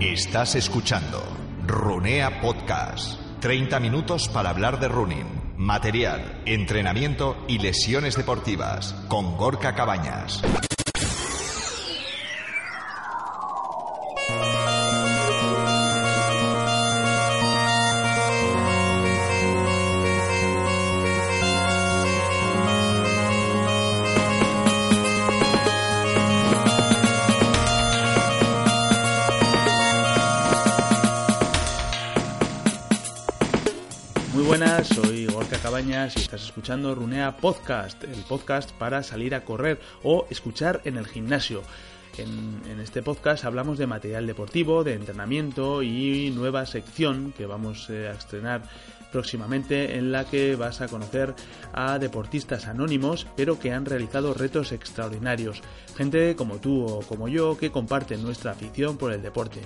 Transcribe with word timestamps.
Estás 0.00 0.54
escuchando 0.54 1.20
Runea 1.66 2.40
Podcast. 2.40 3.20
30 3.40 3.80
minutos 3.80 4.28
para 4.28 4.50
hablar 4.50 4.78
de 4.78 4.86
running, 4.86 5.54
material, 5.56 6.42
entrenamiento 6.46 7.36
y 7.48 7.58
lesiones 7.58 8.16
deportivas 8.16 8.92
con 9.08 9.36
Gorka 9.36 9.74
Cabañas. 9.74 10.40
Si 36.10 36.20
estás 36.20 36.42
escuchando 36.42 36.92
Runea 36.96 37.36
Podcast, 37.36 38.02
el 38.02 38.24
podcast 38.28 38.72
para 38.72 39.04
salir 39.04 39.36
a 39.36 39.44
correr 39.44 39.78
o 40.02 40.26
escuchar 40.30 40.80
en 40.84 40.96
el 40.96 41.06
gimnasio. 41.06 41.62
En, 42.16 42.80
este 42.80 43.00
podcast 43.00 43.44
hablamos 43.44 43.78
de 43.78 43.86
material 43.86 44.26
deportivo, 44.26 44.82
de 44.82 44.94
entrenamiento 44.94 45.84
y 45.84 46.32
nueva 46.34 46.66
sección 46.66 47.32
que 47.36 47.46
vamos 47.46 47.88
eh, 47.90 48.08
a 48.08 48.12
estrenar 48.12 48.62
próximamente 49.12 49.96
en 49.96 50.12
la 50.12 50.24
que 50.24 50.56
vas 50.56 50.80
a 50.80 50.88
conocer 50.88 51.34
a 51.72 51.98
deportistas 51.98 52.66
anónimos 52.66 53.26
pero 53.36 53.58
que 53.58 53.72
han 53.72 53.84
realizado 53.84 54.34
retos 54.34 54.72
extraordinarios. 54.72 55.62
Gente 55.96 56.36
como 56.36 56.58
tú 56.58 56.84
o 56.84 57.00
como 57.00 57.28
yo 57.28 57.56
que 57.58 57.70
comparten 57.70 58.22
nuestra 58.22 58.52
afición 58.52 58.96
por 58.96 59.12
el 59.12 59.22
deporte. 59.22 59.60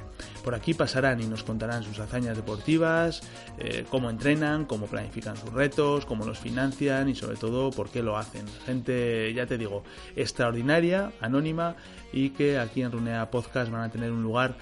Por 0.44 0.54
aquí 0.54 0.74
pasarán 0.74 1.20
y 1.20 1.26
nos 1.26 1.44
contarán 1.44 1.82
sus 1.82 1.98
hazañas 1.98 2.36
deportivas, 2.36 3.22
eh, 3.58 3.84
cómo 3.90 4.10
entrenan, 4.10 4.64
cómo 4.64 4.86
planifican 4.86 5.36
sus 5.36 5.52
retos, 5.52 6.06
cómo 6.06 6.24
los 6.24 6.38
financian 6.38 7.08
y 7.08 7.14
sobre 7.14 7.36
todo 7.36 7.70
por 7.70 7.90
qué 7.90 8.02
lo 8.02 8.16
hacen. 8.16 8.46
Gente, 8.66 9.32
ya 9.34 9.46
te 9.46 9.58
digo, 9.58 9.84
extraordinaria, 10.16 11.12
anónima 11.20 11.76
y 12.12 12.30
que 12.30 12.58
aquí 12.58 12.82
en 12.82 12.92
Runea 12.92 13.30
Podcast 13.30 13.70
van 13.70 13.82
a 13.82 13.90
tener 13.90 14.10
un 14.10 14.22
lugar 14.22 14.56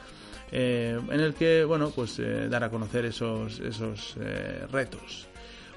eh, 0.53 1.01
en 1.11 1.21
el 1.21 1.35
que, 1.35 1.65
bueno, 1.65 1.91
pues 1.91 2.19
eh, 2.19 2.49
dar 2.49 2.65
a 2.65 2.71
conocer 2.71 3.05
esos, 3.05 3.61
esos 3.61 4.17
eh, 4.21 4.67
retos. 4.71 5.30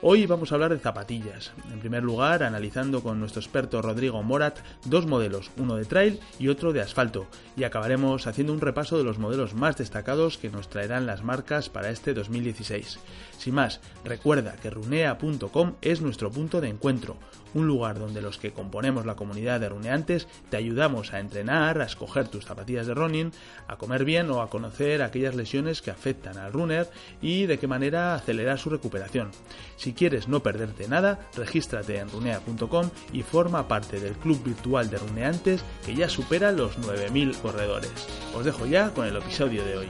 Hoy 0.06 0.26
vamos 0.26 0.52
a 0.52 0.56
hablar 0.56 0.74
de 0.74 0.80
zapatillas. 0.80 1.54
En 1.72 1.80
primer 1.80 2.04
lugar, 2.04 2.44
analizando 2.44 3.02
con 3.02 3.22
nuestro 3.22 3.40
experto 3.40 3.82
Rodrigo 3.82 4.22
Morat 4.22 4.60
dos 4.84 5.06
modelos, 5.06 5.50
uno 5.56 5.78
de 5.78 5.86
trail 5.86 6.20
y 6.40 6.50
otro 6.50 6.74
de 6.74 6.82
asfalto, 6.82 7.26
y 7.56 7.64
acabaremos 7.64 8.28
haciendo 8.28 8.52
un 8.52 8.60
repaso 8.60 8.98
de 8.98 9.06
los 9.06 9.18
modelos 9.18 9.54
más 9.54 9.78
destacados 9.78 10.38
que 10.38 10.50
nos 10.50 10.68
traerán 10.68 11.06
las 11.06 11.24
marcas 11.24 11.70
para 11.70 11.90
este 11.90 12.14
2016. 12.14 13.00
Sin 13.38 13.56
más, 13.56 13.80
recuerda 14.04 14.58
que 14.62 14.72
runea.com 14.72 15.76
es 15.82 16.02
nuestro 16.02 16.30
punto 16.30 16.60
de 16.60 16.68
encuentro, 16.68 17.16
un 17.54 17.68
lugar 17.68 18.00
donde 18.00 18.22
los 18.22 18.38
que 18.38 18.52
componemos 18.52 19.06
la 19.06 19.16
comunidad 19.16 19.60
de 19.60 19.70
runeantes 19.70 20.28
te 20.50 20.58
ayudamos 20.58 21.14
a 21.14 21.20
entrenar, 21.20 21.80
a 21.80 21.86
escoger 21.86 22.28
tus 22.28 22.46
zapatillas 22.46 22.88
de 22.88 22.94
running, 22.94 23.32
a 23.68 23.78
comer 23.78 24.06
bien 24.06 24.30
o 24.32 24.42
a 24.42 24.50
conocer 24.50 25.02
aquellas 25.02 25.36
lesiones 25.36 25.82
que 25.82 25.92
afectan 25.92 26.38
al 26.38 26.52
runner 26.52 26.90
y 27.22 27.46
de 27.46 27.58
qué 27.58 27.68
manera 27.68 28.16
acelerar 28.16 28.60
su 28.60 28.70
recuperación. 28.70 29.32
Si 29.78 29.93
quieres 29.94 30.28
no 30.28 30.42
perderte 30.42 30.88
nada, 30.88 31.30
regístrate 31.36 31.98
en 31.98 32.10
runea.com 32.10 32.90
y 33.12 33.24
forma 33.24 33.68
parte 33.68 34.00
del 34.00 34.14
club 34.14 34.44
virtual 34.44 34.90
de 34.90 34.98
runeantes 34.98 35.64
que 35.86 35.96
ya 35.96 36.10
supera 36.10 36.52
los 36.52 36.78
9.000 36.80 37.40
corredores. 37.42 37.92
Os 38.36 38.46
dejo 38.46 38.66
ya 38.66 38.94
con 38.94 39.06
el 39.06 39.16
episodio 39.18 39.64
de 39.64 39.78
hoy. 39.78 39.90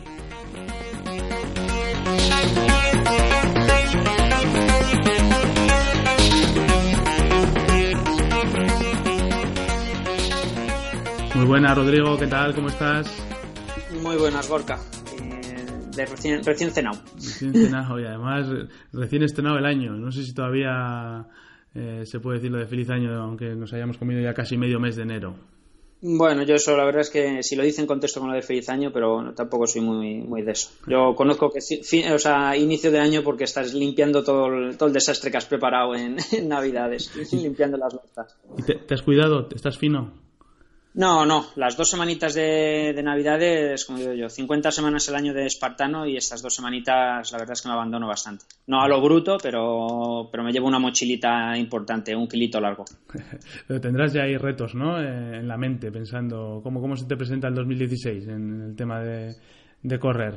Muy 11.35 11.45
buenas, 11.45 11.75
Rodrigo, 11.75 12.17
¿qué 12.17 12.27
tal? 12.27 12.55
¿Cómo 12.55 12.69
estás? 12.69 13.11
Muy 14.01 14.15
buenas, 14.15 14.47
Gorka. 14.47 14.79
De 15.95 16.05
recién, 16.05 16.43
recién 16.43 16.71
cenado. 16.71 16.99
Recién 17.15 17.53
cenado 17.53 17.99
y 17.99 18.05
además 18.05 18.47
recién 18.91 19.23
estrenado 19.23 19.57
el 19.57 19.65
año. 19.65 19.93
No 19.93 20.11
sé 20.11 20.23
si 20.23 20.33
todavía 20.33 21.27
eh, 21.75 22.03
se 22.05 22.19
puede 22.19 22.37
decir 22.37 22.51
lo 22.51 22.59
de 22.59 22.67
feliz 22.67 22.89
año, 22.89 23.13
aunque 23.13 23.55
nos 23.55 23.73
hayamos 23.73 23.97
comido 23.97 24.21
ya 24.21 24.33
casi 24.33 24.57
medio 24.57 24.79
mes 24.79 24.95
de 24.95 25.03
enero. 25.03 25.35
Bueno, 26.05 26.43
yo 26.43 26.55
eso 26.55 26.75
la 26.75 26.83
verdad 26.83 27.01
es 27.01 27.09
que 27.09 27.41
si 27.43 27.55
lo 27.55 27.63
dice 27.63 27.79
en 27.79 27.87
contexto 27.87 28.19
con 28.19 28.27
lo 28.27 28.35
de 28.35 28.41
feliz 28.41 28.67
año, 28.67 28.91
pero 28.91 29.33
tampoco 29.33 29.65
soy 29.65 29.81
muy, 29.81 30.15
muy 30.17 30.41
de 30.41 30.51
eso. 30.51 30.71
Yo 30.85 31.15
conozco 31.15 31.49
que 31.49 31.59
o 31.59 32.19
sea, 32.19 32.57
inicio 32.57 32.91
de 32.91 32.99
año 32.99 33.23
porque 33.23 33.45
estás 33.45 33.73
limpiando 33.73 34.21
todo 34.21 34.47
el, 34.47 34.77
todo 34.77 34.87
el 34.87 34.93
desastre 34.93 35.31
que 35.31 35.37
has 35.37 35.45
preparado 35.45 35.95
en, 35.95 36.17
Navidades, 36.47 37.09
limpiando 37.31 37.77
las 37.77 37.93
latas. 37.93 38.37
¿Y 38.57 38.63
te 38.63 38.93
has 38.93 39.01
cuidado? 39.01 39.47
¿Estás 39.55 39.77
fino? 39.77 40.22
No, 40.95 41.25
no, 41.25 41.47
las 41.55 41.75
dos 41.75 41.89
semanitas 41.89 42.35
de, 42.35 42.93
de 42.95 43.01
Navidades, 43.01 43.83
como 43.85 43.97
digo 43.97 44.13
yo, 44.13 44.29
50 44.29 44.69
semanas 44.71 45.07
el 45.09 45.15
año 45.15 45.33
de 45.33 45.47
espartano 45.47 46.05
y 46.05 46.17
estas 46.17 46.43
dos 46.43 46.53
semanitas 46.53 47.31
la 47.31 47.39
verdad 47.39 47.53
es 47.53 47.61
que 47.63 47.67
me 47.67 47.73
abandono 47.73 48.07
bastante. 48.07 48.45
No 48.67 48.79
a 48.79 48.87
lo 48.87 49.01
bruto, 49.01 49.37
pero, 49.41 50.29
pero 50.31 50.43
me 50.43 50.51
llevo 50.51 50.67
una 50.67 50.77
mochilita 50.77 51.57
importante, 51.57 52.15
un 52.15 52.27
kilito 52.27 52.61
largo. 52.61 52.85
pero 53.67 53.81
tendrás 53.81 54.13
ya 54.13 54.23
ahí 54.23 54.37
retos, 54.37 54.75
¿no? 54.75 55.01
Eh, 55.01 55.39
en 55.39 55.47
la 55.47 55.57
mente, 55.57 55.91
pensando 55.91 56.61
cómo, 56.61 56.79
cómo 56.79 56.95
se 56.95 57.05
te 57.05 57.17
presenta 57.17 57.47
el 57.47 57.55
2016 57.55 58.27
en 58.27 58.61
el 58.61 58.75
tema 58.75 58.99
de, 58.99 59.35
de 59.81 59.99
correr. 59.99 60.35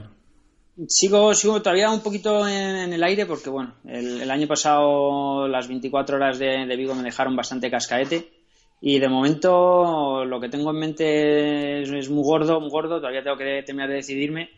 Sigo, 0.89 1.35
sigo 1.35 1.61
todavía 1.61 1.91
un 1.91 2.01
poquito 2.01 2.49
en, 2.49 2.93
el 2.93 3.03
aire 3.03 3.27
porque, 3.27 3.51
bueno, 3.51 3.75
el, 3.85 4.31
año 4.31 4.47
pasado 4.47 5.49
las 5.49 5.69
24 5.69 6.17
horas 6.17 6.39
de, 6.39 6.67
de 6.67 6.77
Vigo 6.77 6.95
me 6.95 7.03
dejaron 7.03 7.37
bastante 7.37 7.71
cascaete 7.71 8.36
y 8.81 8.99
de 8.99 9.09
momento 9.09 10.25
lo 10.25 10.41
que 10.41 10.49
tengo 10.49 10.71
en 10.71 10.79
mente 10.79 11.83
es, 11.83 12.11
muy 12.11 12.23
gordo, 12.23 12.61
muy 12.61 12.71
gordo, 12.71 12.99
todavía 12.99 13.23
tengo 13.23 13.37
que 13.37 13.63
terminar 13.65 13.89
de 13.89 13.97
decidirme 13.97 14.51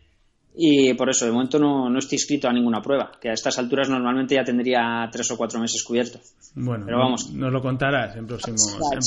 y 0.56 0.92
por 0.94 1.08
eso 1.08 1.24
de 1.24 1.32
momento 1.32 1.58
no, 1.58 1.88
no, 1.88 1.98
estoy 1.98 2.16
inscrito 2.16 2.48
a 2.48 2.52
ninguna 2.52 2.82
prueba, 2.82 3.12
que 3.20 3.30
a 3.30 3.32
estas 3.32 3.58
alturas 3.58 3.88
normalmente 3.88 4.34
ya 4.34 4.42
tendría 4.42 5.08
tres 5.12 5.30
o 5.30 5.36
cuatro 5.36 5.60
meses 5.60 5.84
cubierto. 5.84 6.18
Bueno, 6.54 6.84
Pero 6.84 6.98
vamos. 6.98 7.30
nos 7.32 7.52
lo 7.52 7.62
contarás 7.62 8.16
en 8.16 8.26
próximos. 8.26 8.76
En 8.92 9.02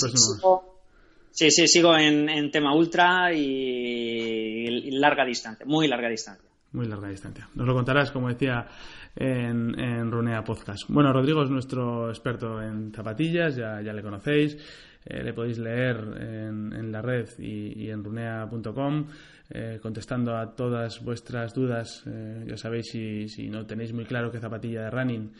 sí, 1.31 1.51
sí, 1.51 1.67
sigo 1.67 1.97
en, 1.97 2.49
tema 2.51 2.73
ultra 2.73 3.33
y, 3.33 4.91
larga 4.91 5.25
distancia, 5.25 5.65
muy 5.65 5.89
larga 5.89 6.07
distancia. 6.07 6.49
Muy 6.71 6.87
larga 6.87 7.09
distancia. 7.09 7.49
Nos 7.53 7.67
lo 7.67 7.73
contarás, 7.73 8.11
como 8.11 8.29
decía, 8.29 8.65
en, 9.13 9.77
en 9.77 10.09
Runea 10.09 10.41
Podcast. 10.45 10.83
Bueno, 10.87 11.11
Rodrigo 11.11 11.43
es 11.43 11.49
nuestro 11.49 12.09
experto 12.09 12.61
en 12.61 12.93
zapatillas, 12.93 13.57
ya, 13.57 13.81
ya 13.81 13.91
le 13.91 14.01
conocéis. 14.01 14.57
Eh, 15.05 15.23
le 15.23 15.33
podéis 15.33 15.57
leer 15.57 15.97
en, 16.19 16.91
la 16.91 17.01
red 17.01 17.27
y, 17.39 17.89
en 17.89 18.03
runea.com 18.03 19.07
eh, 19.49 19.79
contestando 19.81 20.37
a 20.37 20.55
todas 20.55 21.03
vuestras 21.03 21.53
dudas. 21.53 22.03
Eh, 22.05 22.45
ya 22.47 22.57
sabéis 22.57 22.91
si, 22.91 23.49
no 23.49 23.65
tenéis 23.65 23.93
muy 23.93 24.05
claro 24.05 24.31
qué 24.31 24.39
zapatilla 24.39 24.83
de 24.83 24.91
running 24.91 25.31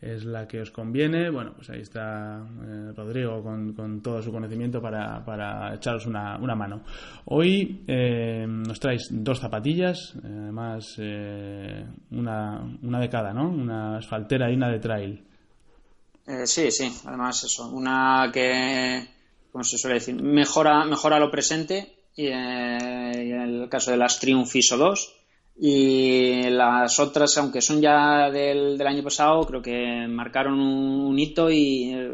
es 0.00 0.24
la 0.24 0.48
que 0.48 0.62
os 0.62 0.70
conviene. 0.70 1.28
Bueno, 1.28 1.52
pues 1.54 1.68
ahí 1.68 1.82
está 1.82 2.42
Rodrigo 2.96 3.42
con, 3.42 4.00
todo 4.00 4.22
su 4.22 4.32
conocimiento 4.32 4.80
para, 4.80 5.74
echaros 5.74 6.06
una, 6.06 6.38
mano. 6.38 6.82
Hoy 7.26 7.84
nos 8.48 8.80
traéis 8.80 9.08
dos 9.10 9.38
zapatillas, 9.38 10.16
además 10.24 10.98
una, 12.12 12.62
una 12.80 12.98
de 12.98 13.08
cada, 13.10 13.34
¿no? 13.34 13.50
Una 13.50 13.98
asfaltera 13.98 14.50
y 14.50 14.54
una 14.54 14.70
de 14.70 14.78
trail. 14.78 15.22
Eh, 16.30 16.46
sí, 16.46 16.70
sí, 16.70 16.92
además 17.06 17.42
eso, 17.42 17.68
una 17.70 18.30
que, 18.32 19.04
como 19.50 19.64
se 19.64 19.76
suele 19.76 19.94
decir, 19.94 20.14
mejora, 20.14 20.84
mejora 20.84 21.18
lo 21.18 21.28
presente 21.28 22.04
y, 22.14 22.26
eh, 22.26 22.32
en 22.32 23.40
el 23.40 23.68
caso 23.68 23.90
de 23.90 23.96
las 23.96 24.20
Triumph 24.20 24.54
ISO 24.54 24.76
2 24.76 25.16
Y 25.58 26.48
las 26.50 27.00
otras, 27.00 27.36
aunque 27.38 27.60
son 27.60 27.80
ya 27.80 28.30
del, 28.30 28.80
año 28.86 29.02
pasado, 29.02 29.44
creo 29.44 29.60
que 29.60 30.06
marcaron 30.08 30.60
un, 30.60 31.18
hito 31.18 31.50
y 31.50 31.90
eh, 31.92 32.08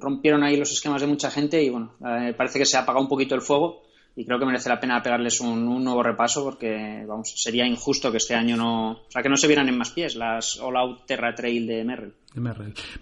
rompieron 0.00 0.42
ahí 0.42 0.56
los 0.56 0.72
esquemas 0.72 1.00
de 1.00 1.06
mucha 1.06 1.30
gente 1.30 1.62
y 1.62 1.70
bueno, 1.70 1.94
eh, 2.04 2.34
parece 2.36 2.58
que 2.58 2.66
se 2.66 2.76
ha 2.76 2.80
apagado 2.80 3.04
un 3.04 3.08
poquito 3.08 3.36
el 3.36 3.42
fuego 3.42 3.84
y 4.14 4.24
creo 4.24 4.38
que 4.38 4.44
merece 4.44 4.68
la 4.68 4.78
pena 4.78 5.02
pegarles 5.02 5.40
un, 5.40 5.64
nuevo 5.82 6.02
repaso 6.02 6.44
porque 6.44 7.04
vamos 7.06 7.32
sería 7.34 7.66
injusto 7.66 8.10
que 8.10 8.18
este 8.18 8.34
año 8.34 8.56
no 8.56 8.92
o 8.92 9.10
sea 9.10 9.22
que 9.22 9.28
no 9.28 9.36
se 9.36 9.46
vieran 9.46 9.68
en 9.68 9.78
más 9.78 9.90
pies 9.90 10.16
las 10.16 10.60
All 10.60 10.76
Out 10.76 11.06
Terra 11.06 11.34
Trail 11.34 11.66
de 11.66 11.84
Merrell. 11.84 12.14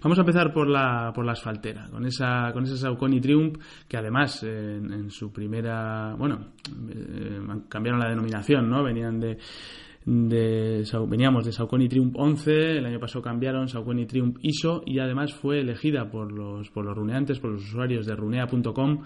Vamos 0.03 0.19
a 0.19 0.21
empezar 0.21 0.53
por 0.53 0.69
la 0.69 1.13
por 1.15 1.25
la 1.25 1.33
asfaltera 1.33 1.89
con 1.91 2.07
esa 2.07 2.51
con 2.53 2.65
esa 2.65 2.77
Saucony 2.77 3.21
Triumph 3.21 3.59
que 3.89 3.97
además 3.97 4.43
en, 4.43 5.11
su 5.11 5.33
primera 5.33 6.15
bueno 6.17 6.53
eh, 6.89 7.41
cambiaron 7.69 8.01
la 8.01 8.09
denominación 8.09 8.69
no 8.69 8.83
venían 8.85 9.19
de 9.19 9.39
de, 10.05 10.83
veníamos 11.09 11.45
de 11.45 11.53
Saucony 11.53 11.87
Triumph 11.89 12.15
11, 12.17 12.79
el 12.79 12.87
año 12.87 12.99
pasado 12.99 13.23
cambiaron 13.23 13.69
Saucony 13.69 14.07
Triumph 14.07 14.39
ISO 14.41 14.83
y 14.87 14.99
además 14.99 15.35
fue 15.35 15.61
elegida 15.61 16.11
por 16.11 16.33
los, 16.33 16.71
por 16.71 16.85
los 16.87 16.97
runeantes, 16.97 17.39
por 17.39 17.51
los 17.51 17.63
usuarios 17.65 18.07
de 18.07 18.17
runea.com 18.17 19.03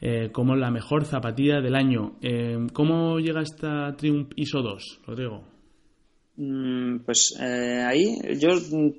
eh, 0.00 0.30
como 0.32 0.56
la 0.56 0.70
mejor 0.70 1.04
zapatilla 1.04 1.60
del 1.60 1.74
año. 1.74 2.16
Eh, 2.22 2.58
¿Cómo 2.72 3.18
llega 3.18 3.42
esta 3.42 3.94
Triumph 3.96 4.32
ISO 4.36 4.62
2, 4.62 5.00
Rodrigo? 5.06 5.44
Mm, 6.36 7.00
pues 7.04 7.36
eh, 7.40 7.84
ahí 7.86 8.18
yo 8.40 8.48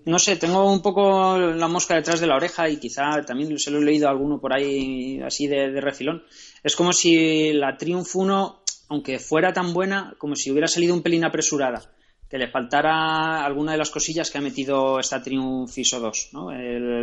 no 0.05 0.19
sé, 0.19 0.37
tengo 0.37 0.71
un 0.71 0.81
poco 0.81 1.37
la 1.37 1.67
mosca 1.67 1.95
detrás 1.95 2.21
de 2.21 2.27
la 2.27 2.37
oreja 2.37 2.69
y 2.69 2.77
quizá 2.77 3.21
también 3.25 3.59
se 3.59 3.71
lo 3.71 3.79
he 3.79 3.83
leído 3.83 4.07
a 4.07 4.11
alguno 4.11 4.39
por 4.39 4.53
ahí 4.53 5.19
así 5.21 5.47
de, 5.47 5.71
de 5.71 5.81
refilón. 5.81 6.23
Es 6.63 6.75
como 6.75 6.93
si 6.93 7.51
la 7.51 7.75
Triumph 7.75 8.15
1, 8.15 8.61
aunque 8.89 9.19
fuera 9.19 9.51
tan 9.51 9.73
buena, 9.73 10.13
como 10.17 10.35
si 10.35 10.49
hubiera 10.49 10.67
salido 10.67 10.93
un 10.93 11.01
pelín 11.03 11.25
apresurada 11.25 11.81
que 12.29 12.37
le 12.37 12.49
faltara 12.49 13.45
alguna 13.45 13.73
de 13.73 13.77
las 13.77 13.91
cosillas 13.91 14.31
que 14.31 14.39
ha 14.39 14.41
metido 14.41 14.99
esta 14.99 15.21
Triumph 15.21 15.77
ISO 15.77 15.99
2, 15.99 16.29
¿no? 16.33 16.47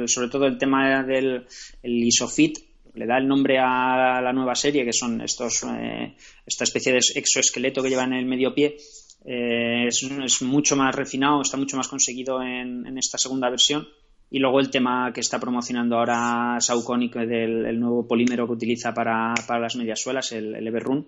sobre 0.09 0.29
todo 0.29 0.47
el 0.47 0.59
tema 0.59 1.05
del 1.05 1.47
el 1.83 2.05
ISOFIT, 2.05 2.59
le 2.95 3.07
da 3.07 3.19
el 3.19 3.27
nombre 3.27 3.59
a 3.59 4.21
la 4.21 4.33
nueva 4.33 4.55
serie, 4.55 4.85
que 4.85 4.93
son 4.93 5.21
estos, 5.21 5.65
eh, 5.65 6.15
esta 6.47 6.65
especie 6.65 6.93
de 6.93 6.99
exoesqueleto 6.99 7.83
que 7.83 7.89
lleva 7.89 8.05
en 8.05 8.13
el 8.13 8.27
medio 8.27 8.55
pie, 8.55 8.77
eh, 9.25 9.87
es, 9.87 10.43
mucho 10.43 10.77
más 10.77 10.95
refinado, 10.95 11.43
está 11.43 11.57
mucho 11.57 11.77
más 11.77 11.89
conseguido 11.89 12.43
en, 12.43 12.99
esta 12.99 13.19
segunda 13.19 13.49
versión. 13.49 13.87
Y 14.31 14.39
luego 14.39 14.61
el 14.61 14.71
tema 14.71 15.13
que 15.13 15.21
está 15.21 15.39
promocionando 15.39 15.99
ahora 15.99 16.57
Saucony 16.59 17.11
del 17.11 17.67
el 17.67 17.79
nuevo 17.79 18.07
polímero 18.07 18.47
que 18.47 18.55
utiliza 18.55 18.95
para, 18.95 19.35
las 19.61 19.77
medias 19.77 20.01
suelas, 20.01 20.33
el, 20.33 20.55
el 20.55 20.67
Everrun, 20.67 21.07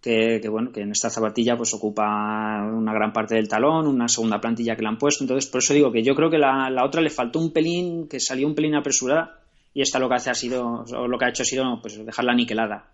que, 0.00 0.40
bueno, 0.50 0.72
que 0.72 0.80
en 0.80 0.90
esta 0.90 1.10
zapatilla 1.10 1.56
pues 1.56 1.72
ocupa 1.74 2.62
una 2.62 2.92
gran 2.92 3.12
parte 3.12 3.34
del 3.34 3.48
talón, 3.48 3.86
una 3.86 4.08
segunda 4.08 4.40
plantilla 4.40 4.76
que 4.76 4.82
le 4.82 4.88
han 4.88 4.98
puesto. 4.98 5.24
Entonces, 5.24 5.50
por 5.50 5.62
eso 5.62 5.74
digo 5.74 5.92
que 5.92 6.02
yo 6.02 6.14
creo 6.14 6.30
que 6.30 6.38
la, 6.38 6.70
la 6.70 6.84
otra 6.84 7.02
le 7.02 7.10
faltó 7.10 7.38
un 7.38 7.52
pelín, 7.52 8.08
que 8.08 8.18
salió 8.18 8.46
un 8.46 8.54
pelín 8.54 8.74
apresurada 8.74 9.43
y 9.74 9.82
esta 9.82 9.98
lo 9.98 10.08
que 10.08 10.14
hace 10.14 10.30
ha 10.30 10.34
sido 10.34 10.84
o 10.84 11.08
lo 11.08 11.18
que 11.18 11.24
ha 11.24 11.28
hecho 11.28 11.42
ha 11.42 11.46
sido 11.46 11.80
pues 11.82 12.02
dejarla 12.06 12.32
aniquilada. 12.32 12.92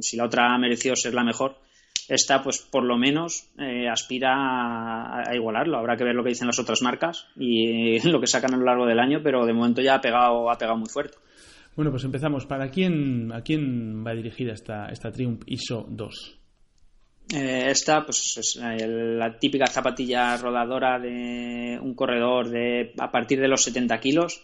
Si 0.00 0.16
la 0.16 0.26
otra 0.26 0.54
ha 0.54 0.58
merecido 0.58 0.94
ser 0.94 1.14
la 1.14 1.24
mejor 1.24 1.56
esta 2.08 2.42
pues 2.42 2.58
por 2.58 2.84
lo 2.84 2.98
menos 2.98 3.48
eh, 3.58 3.88
aspira 3.88 5.22
a, 5.22 5.34
igualarlo. 5.34 5.78
Habrá 5.78 5.96
que 5.96 6.04
ver 6.04 6.14
lo 6.14 6.22
que 6.22 6.30
dicen 6.30 6.46
las 6.46 6.58
otras 6.58 6.82
marcas 6.82 7.26
y 7.36 8.00
lo 8.08 8.20
que 8.20 8.26
sacan 8.26 8.54
a 8.54 8.56
lo 8.58 8.64
largo 8.64 8.84
del 8.86 8.98
año 8.98 9.20
pero 9.22 9.46
de 9.46 9.54
momento 9.54 9.80
ya 9.80 9.94
ha 9.94 10.00
pegado 10.00 10.50
ha 10.50 10.58
pegado 10.58 10.76
muy 10.76 10.88
fuerte. 10.88 11.16
Bueno 11.74 11.90
pues 11.90 12.04
empezamos. 12.04 12.44
Para 12.44 12.70
quién 12.70 13.32
a 13.32 13.42
quién 13.42 14.04
va 14.06 14.12
dirigida 14.12 14.52
esta 14.52 14.88
esta 14.88 15.10
Triumph 15.10 15.44
ISO 15.46 15.86
2 15.88 16.36
eh, 17.32 17.70
esta 17.70 18.04
pues 18.04 18.36
es 18.36 18.56
eh, 18.56 18.86
la 18.86 19.38
típica 19.38 19.66
zapatilla 19.66 20.36
rodadora 20.36 20.98
de 20.98 21.78
un 21.80 21.94
corredor 21.94 22.50
de 22.50 22.92
a 22.98 23.10
partir 23.10 23.40
de 23.40 23.48
los 23.48 23.62
70 23.62 23.98
kilos 24.00 24.42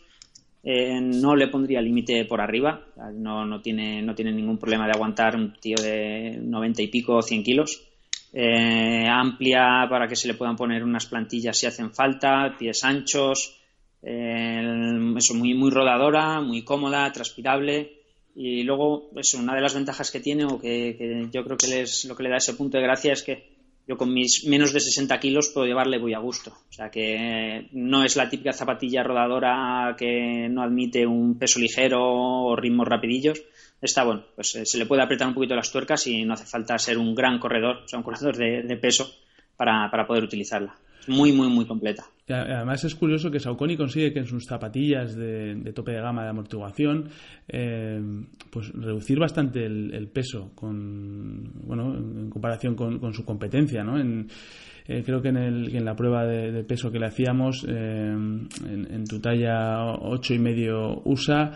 eh, 0.63 1.01
no 1.01 1.37
le 1.37 1.49
pondría 1.49 1.81
límite 1.81 2.25
por 2.25 2.41
arriba, 2.41 2.85
no, 3.15 3.47
no, 3.47 3.61
tiene, 3.61 4.03
no 4.03 4.15
tiene 4.15 4.33
ningún 4.33 4.59
problema 4.59 4.87
de 4.87 4.93
aguantar 4.93 5.37
un 5.37 5.53
tío 5.55 5.77
de 5.77 6.39
90 6.43 6.83
y 6.83 6.89
pico 6.89 7.17
o 7.17 7.23
100 7.23 7.43
kilos. 7.43 7.83
Eh, 8.33 9.07
amplia 9.09 9.87
para 9.89 10.07
que 10.07 10.17
se 10.17 10.29
le 10.29 10.35
puedan 10.35 10.57
poner 10.57 10.83
unas 10.83 11.07
plantillas 11.07 11.57
si 11.57 11.67
hacen 11.67 11.93
falta, 11.93 12.55
pies 12.59 12.85
anchos, 12.85 13.57
eh, 14.03 15.15
eso 15.17 15.35
muy, 15.35 15.55
muy 15.55 15.71
rodadora, 15.71 16.41
muy 16.41 16.63
cómoda, 16.63 17.11
transpirable. 17.13 17.93
Y 18.35 18.63
luego, 18.65 19.11
eso, 19.17 19.39
una 19.39 19.55
de 19.55 19.63
las 19.63 19.75
ventajas 19.75 20.11
que 20.11 20.21
tiene, 20.21 20.45
o 20.45 20.61
que, 20.61 20.97
que 20.99 21.29
yo 21.33 21.43
creo 21.45 21.57
que 21.57 21.87
lo 22.07 22.17
que 22.17 22.23
le 22.23 22.29
da 22.29 22.37
ese 22.37 22.55
punto 22.55 22.77
de 22.77 22.83
gracia 22.83 23.15
es 23.15 23.23
que 23.23 23.56
yo 23.87 23.97
con 23.97 24.13
mis 24.13 24.45
menos 24.47 24.73
de 24.73 24.81
60 24.81 25.19
kilos 25.21 25.49
puedo 25.49 25.67
llevarle 25.67 25.99
muy 25.99 26.15
a 26.15 26.19
gusto. 26.19 26.51
O 26.69 26.73
sea 26.73 26.91
que 26.91 27.69
no 27.73 28.05
es 28.05 28.17
la 28.17 28.29
típica 28.29 28.53
zapatilla 28.53 29.03
rodadora 29.03 29.95
que 29.97 30.49
no 30.51 30.63
admite 30.63 31.07
un 31.07 31.39
peso 31.39 31.61
ligero 31.61 32.01
o 32.03 32.57
ritmos 32.57 32.89
rapidillos. 32.89 33.43
Está 33.81 34.05
bueno, 34.05 34.25
pues 34.35 34.55
eh, 34.57 34.67
se 34.67 34.79
le 34.79 34.87
puede 34.87 35.03
apretar 35.03 35.29
un 35.29 35.35
poquito 35.35 35.55
las 35.55 35.71
tuercas 35.71 36.07
y 36.07 36.25
no 36.25 36.35
hace 36.35 36.47
falta 36.47 36.79
ser 36.79 36.99
un 36.99 37.15
gran 37.15 37.39
corredor, 37.39 37.83
o 37.85 37.89
sea, 37.89 37.99
un 37.99 38.05
corredor 38.05 38.37
de, 38.37 38.77
peso 38.77 39.15
para 39.57 40.07
poder 40.07 40.25
utilizarla 40.25 40.77
muy, 41.09 41.33
muy, 41.33 41.49
muy 41.49 41.67
completa. 41.67 42.05
además 42.29 42.85
es 42.85 42.95
curioso 42.95 43.31
que 43.31 43.41
Saucony 43.41 43.77
consigue 43.77 44.13
que 44.13 44.21
en 44.21 44.27
sus 44.27 44.45
zapatillas 44.45 45.15
de, 45.15 45.73
tope 45.75 45.93
de 45.93 46.01
gama 46.01 46.25
de 46.25 46.31
amortiguación 46.31 47.09
eh, 47.49 48.01
pues 48.51 48.73
reducir 48.73 49.19
bastante 49.19 49.65
el, 49.65 50.09
peso 50.09 50.53
con 50.55 51.53
bueno 51.65 51.97
en 51.97 52.31
comparación 52.31 52.75
con, 52.75 53.13
su 53.13 53.25
competencia 53.25 53.85
¿no? 53.85 53.99
Eh, 54.89 55.03
creo 55.05 55.21
que 55.21 55.31
en, 55.31 55.37
el, 55.37 55.75
en, 55.75 55.85
la 55.85 55.97
prueba 55.97 56.25
de, 56.25 56.63
peso 56.63 56.93
que 56.93 57.01
le 57.01 57.07
hacíamos 57.07 57.67
eh, 57.69 58.13
en, 58.13 59.05
tu 59.09 59.21
talla 59.21 59.85
ocho 59.85 60.33
y 60.33 60.39
medio 60.39 61.03
USA 61.05 61.51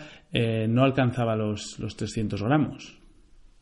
no 0.67 0.83
alcanzaba 0.83 1.35
los, 1.35 1.79
los 1.79 1.95
300 1.95 2.41
gramos. 2.43 3.00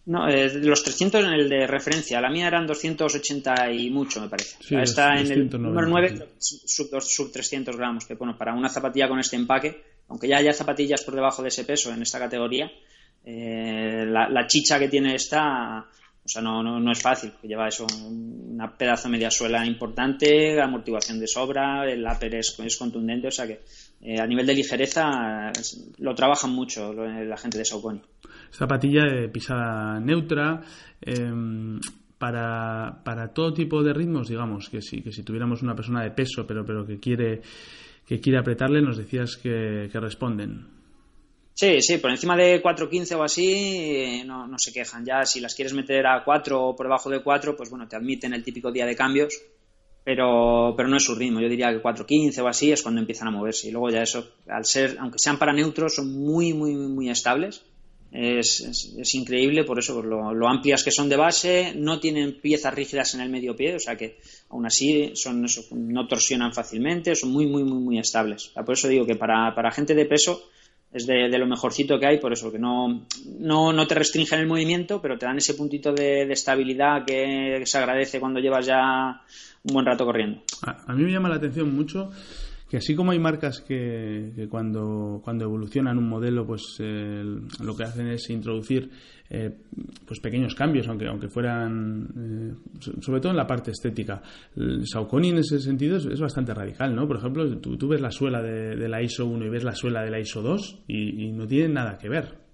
No, 0.10 0.28
eh, 0.28 0.52
los 0.56 0.84
300 0.84 1.24
en 1.24 1.34
el 1.34 1.48
de 1.48 1.68
referencia. 1.68 2.20
La 2.20 2.32
mía 2.32 2.48
eran 2.48 2.66
280 2.66 3.72
y 3.72 3.92
mucho, 3.92 4.20
me 4.20 4.28
parece. 4.28 4.58
está 4.82 5.20
en 5.20 5.32
el 5.32 5.50
número 5.52 5.88
9, 5.88 6.30
sub, 6.40 7.32
300 7.32 7.78
gramos. 7.78 8.08
Que 8.08 8.16
bueno, 8.16 8.36
para 8.36 8.56
una 8.56 8.70
zapatilla 8.70 9.08
con 9.08 9.20
este 9.20 9.36
empaque, 9.36 9.84
aunque 10.08 10.28
ya 10.28 10.38
haya 10.38 10.52
zapatillas 10.52 11.04
por 11.04 11.14
debajo 11.14 11.44
de 11.44 11.50
ese 11.50 11.64
peso 11.64 11.94
en 11.94 12.02
esta 12.02 12.18
categoría, 12.18 12.72
eh, 13.24 14.04
la, 14.08 14.48
chicha 14.48 14.80
que 14.80 14.88
tiene 14.88 15.14
esta, 15.14 15.86
o 16.26 16.28
sea, 16.28 16.42
no, 16.42 16.64
no, 16.64 16.92
es 16.92 17.02
fácil. 17.04 17.32
Lleva 17.44 17.68
eso, 17.68 17.86
una 17.86 18.76
pedazo 18.76 19.10
de 19.10 19.12
media 19.12 19.30
suela 19.30 19.64
importante, 19.64 20.60
amortiguación 20.60 21.20
de 21.20 21.28
sobra, 21.28 21.88
el 21.88 22.04
upper 22.04 22.34
es, 22.34 22.78
contundente, 22.80 23.28
o 23.28 23.32
sea 23.32 23.46
que 23.46 23.60
eh, 24.01 24.19
a 24.19 24.25
nivel 24.25 24.46
de 24.46 24.56
ligereza 24.56 25.51
lo 25.98 26.16
trabajan 26.16 26.51
mucho 26.51 26.94
la 26.94 27.38
gente 27.38 27.57
de 27.57 27.66
Saucony. 27.66 28.02
Zapatilla 28.52 29.04
de 29.06 29.30
pisada 29.30 30.00
neutra. 30.00 30.62
Em, 31.02 31.80
para, 32.18 33.02
para, 33.06 33.33
todo 33.33 33.54
tipo 33.54 33.81
de 33.81 33.94
ritmos, 33.94 34.28
digamos, 34.28 34.68
que 34.68 34.81
si, 34.81 35.02
que 35.02 35.12
si 35.12 35.24
tuviéramos 35.24 35.62
una 35.62 35.74
persona 35.74 36.04
de 36.04 36.12
peso, 36.12 36.45
pero, 36.45 36.66
pero 36.66 36.85
que 36.85 37.00
quiere 37.00 37.42
que 38.09 38.19
quiere 38.19 38.40
apretarle, 38.40 38.81
nos 38.81 38.97
decías 38.97 39.38
que, 39.38 39.88
responden. 39.94 40.66
Sí, 41.54 41.80
sí, 41.80 42.00
por 42.00 42.09
encima 42.09 42.35
de 42.35 42.59
4.15 42.59 43.16
o 43.16 43.21
así 43.21 43.54
eh, 43.54 44.24
no, 44.26 44.47
no, 44.47 44.57
se 44.57 44.74
quejan. 44.74 45.06
Ya 45.06 45.26
si 45.26 45.40
las 45.40 45.54
quieres 45.54 45.76
meter 45.76 46.07
a 46.07 46.24
4 46.24 46.59
o 46.59 46.76
por 46.76 46.88
debajo 46.88 47.12
de 47.12 47.21
4, 47.21 47.56
pues 47.56 47.69
bueno, 47.69 47.88
te 47.88 47.95
admiten 47.95 48.33
el 48.33 48.44
típico 48.44 48.71
día 48.71 48.88
de 48.88 48.95
cambios, 48.95 49.40
pero, 50.04 50.74
pero 50.76 50.90
no 50.90 50.98
es 50.98 51.04
su 51.04 51.16
ritmo. 51.16 51.40
Yo 51.40 51.50
diría 51.50 51.72
que 51.72 51.82
4.15 51.82 52.42
o 52.42 52.48
así 52.48 52.72
es 52.72 52.82
cuando 52.82 53.02
empiezan 53.02 53.28
a 53.28 53.32
moverse. 53.32 53.68
Y 53.68 53.72
luego 53.72 53.90
ya 53.90 54.02
eso, 54.02 54.28
al 54.48 54.66
ser, 54.66 54.98
aunque 55.00 55.20
sean 55.20 55.38
para 55.38 55.54
neutros, 55.54 55.96
son 55.96 56.12
muy, 56.12 56.54
muy, 56.54 56.76
muy 56.76 57.10
estables 57.10 57.64
es, 58.12 58.62
es, 58.98 59.16
increíble 59.16 59.64
por 59.64 59.78
eso, 59.78 59.94
por 59.94 60.06
lo, 60.06 60.48
amplias 60.48 60.84
que 60.84 60.92
son 60.92 61.10
de 61.10 61.16
base, 61.16 61.74
no 61.76 62.00
tienen 62.00 62.40
piezas 62.42 62.74
rígidas 62.74 63.14
en 63.14 63.22
el 63.22 63.30
medio 63.30 63.56
pie, 63.56 63.76
o 63.76 63.80
sea 63.80 63.96
que 63.96 64.18
aún 64.50 64.66
así 64.66 65.12
son 65.16 65.46
no 65.72 66.08
torsionan 66.08 66.54
fácilmente, 66.54 67.16
son 67.16 67.32
muy, 67.32 67.46
muy, 67.46 67.64
muy, 67.64 67.80
muy 67.80 68.00
estables. 68.00 68.52
por 68.66 68.74
eso 68.74 68.88
digo 68.88 69.06
que 69.06 69.16
para, 69.16 69.54
para 69.54 69.72
gente 69.72 69.94
de 69.94 70.06
peso 70.06 70.50
es 70.92 71.06
de, 71.06 71.30
lo 71.30 71.46
mejorcito 71.46 72.00
que 72.00 72.08
hay, 72.08 72.18
por 72.18 72.34
eso 72.34 72.52
que 72.52 72.58
no, 72.58 73.06
no, 73.38 73.72
no 73.72 73.88
te 73.88 73.94
restringen 73.94 74.40
el 74.40 74.48
movimiento, 74.48 75.00
pero 75.00 75.20
te 75.20 75.28
dan 75.28 75.38
ese 75.38 75.54
puntito 75.54 75.94
de, 75.94 76.24
estabilidad 76.32 77.06
que, 77.06 77.62
se 77.64 77.78
agradece 77.78 78.20
cuando 78.20 78.40
llevas 78.40 78.66
ya 78.66 79.22
un 79.63 79.73
buen 79.73 79.85
rato 79.85 80.06
corriendo. 80.06 80.42
a 80.66 80.94
mí 80.94 81.04
me 81.04 81.11
llama 81.11 81.30
la 81.30 81.35
atención 81.35 81.73
mucho 81.75 82.09
que 82.69 82.78
así 82.78 82.95
como 82.95 83.11
hay 83.11 83.19
marcas 83.19 83.61
que, 83.61 84.47
cuando, 84.47 85.21
cuando 85.23 85.44
evolucionan 85.44 85.97
un 85.97 86.07
modelo, 86.07 86.45
pues 86.45 86.78
lo 86.80 87.75
que 87.75 87.83
hacen 87.83 88.09
es 88.09 88.30
introducir 88.30 88.92
eh, 89.28 89.49
pues 90.06 90.19
pequeños 90.19 90.54
cambios, 90.54 90.87
aunque, 90.87 91.07
aunque 91.07 91.30
fueran, 91.30 92.07
eh, 92.16 92.99
sobre 93.01 93.21
todo 93.21 93.31
en 93.31 93.37
la 93.37 93.47
parte 93.47 93.71
estética. 93.71 94.21
Saucony 94.83 95.30
en 95.30 95.39
ese 95.39 95.59
sentido 95.59 95.97
es, 95.97 96.19
bastante 96.19 96.54
radical, 96.54 96.95
¿no? 96.95 97.07
Por 97.07 97.18
ejemplo, 97.18 97.57
tú, 97.57 97.87
ves 97.87 98.01
la 98.01 98.11
suela 98.11 98.39
de, 98.39 98.87
la 98.87 99.01
ISO 99.01 99.25
1 99.25 99.45
y 99.45 99.49
ves 99.49 99.63
la 99.63 99.73
suela 99.73 100.04
de 100.04 100.11
la 100.11 100.19
ISO 100.19 100.44
2 100.44 100.83
y, 100.87 101.31
no 101.31 101.47
tienen 101.47 101.73
nada 101.73 101.97
que 101.97 102.07
ver. 102.07 102.49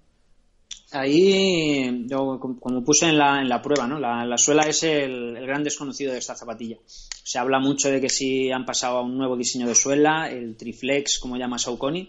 Ahí, 0.92 2.06
yo, 2.08 2.40
como 2.40 2.84
puse 2.84 3.08
en 3.08 3.18
la, 3.18 3.42
en 3.42 3.50
la 3.50 3.62
prueba, 3.62 3.88
¿no? 3.88 4.00
La, 4.00 4.38
suela 4.38 4.64
es 4.64 4.84
el, 4.84 5.34
gran 5.42 5.64
desconocido 5.64 6.14
de 6.14 6.20
esta 6.20 6.36
zapatilla. 6.36 6.78
Se 6.88 7.40
habla 7.40 7.60
mucho 7.60 7.90
de 7.90 8.00
que 8.00 8.10
si 8.10 8.52
han 8.52 8.66
pasado 8.66 9.00
a 9.00 9.02
un 9.02 9.18
nuevo 9.18 9.36
diseño 9.36 9.68
de 9.68 9.76
suela, 9.76 10.30
el 10.30 10.56
Triflex, 10.56 11.20
como 11.20 11.38
llama 11.38 11.58
Saucony, 11.58 12.08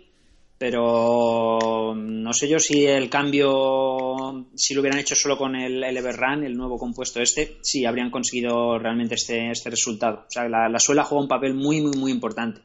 pero 0.58 1.94
no 1.94 2.32
sé 2.32 2.48
yo 2.48 2.58
si 2.58 2.86
el 2.86 3.10
cambio, 3.10 4.46
si 4.54 4.74
lo 4.74 4.80
hubieran 4.80 5.00
hecho 5.00 5.14
solo 5.14 5.36
con 5.36 5.54
el, 5.54 5.84
el 5.84 5.96
Everrun, 5.96 6.44
el 6.44 6.56
nuevo 6.56 6.78
compuesto 6.78 7.20
este, 7.20 7.58
si 7.62 7.84
habrían 7.84 8.10
conseguido 8.10 8.78
realmente 8.78 9.16
este, 9.16 9.50
este 9.50 9.68
resultado. 9.68 10.24
O 10.26 10.30
sea, 10.30 10.48
la, 10.48 10.78
suela 10.78 11.04
juega 11.04 11.22
un 11.22 11.28
papel 11.28 11.54
muy, 11.54 11.82
muy, 11.82 11.96
muy 11.96 12.12
importante. 12.12 12.62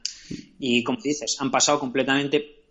Y 0.58 0.82
como 0.84 0.98
dices, 1.02 1.36
han 1.40 1.50
pasado 1.50 1.78
completamente, 1.78 2.61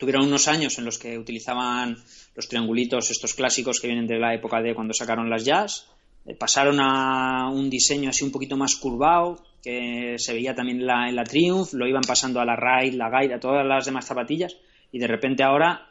tuvieron 0.00 0.26
unos 0.26 0.48
años 0.48 0.76
en 0.78 0.86
los 0.86 0.98
que 0.98 1.16
utilizaban 1.16 1.96
los 2.34 2.48
triangulitos, 2.48 3.10
estos 3.10 3.34
clásicos 3.34 3.80
que 3.80 3.86
vienen 3.86 4.08
de 4.08 4.18
la 4.18 4.34
época 4.34 4.60
de 4.60 4.74
cuando 4.74 4.94
sacaron 4.94 5.30
las 5.30 5.44
jazz, 5.44 5.86
eh, 6.26 6.34
pasaron 6.34 6.80
a 6.80 7.48
un 7.50 7.70
diseño 7.70 8.10
así 8.10 8.24
un 8.24 8.32
poquito 8.32 8.56
más 8.56 8.74
curvado, 8.76 9.44
que 9.62 10.16
se 10.18 10.32
veía 10.32 10.54
también 10.54 10.80
en 10.80 10.86
la, 10.86 11.08
en 11.08 11.14
la 11.14 11.24
Triumph, 11.24 11.74
lo 11.74 11.86
iban 11.86 12.02
pasando 12.02 12.40
a 12.40 12.44
la 12.46 12.56
Ride, 12.56 12.96
la 12.96 13.10
Guide, 13.10 13.34
a 13.34 13.40
todas 13.40 13.64
las 13.64 13.84
demás 13.84 14.06
zapatillas 14.06 14.56
y 14.90 14.98
de 14.98 15.06
repente 15.06 15.42
ahora 15.42 15.86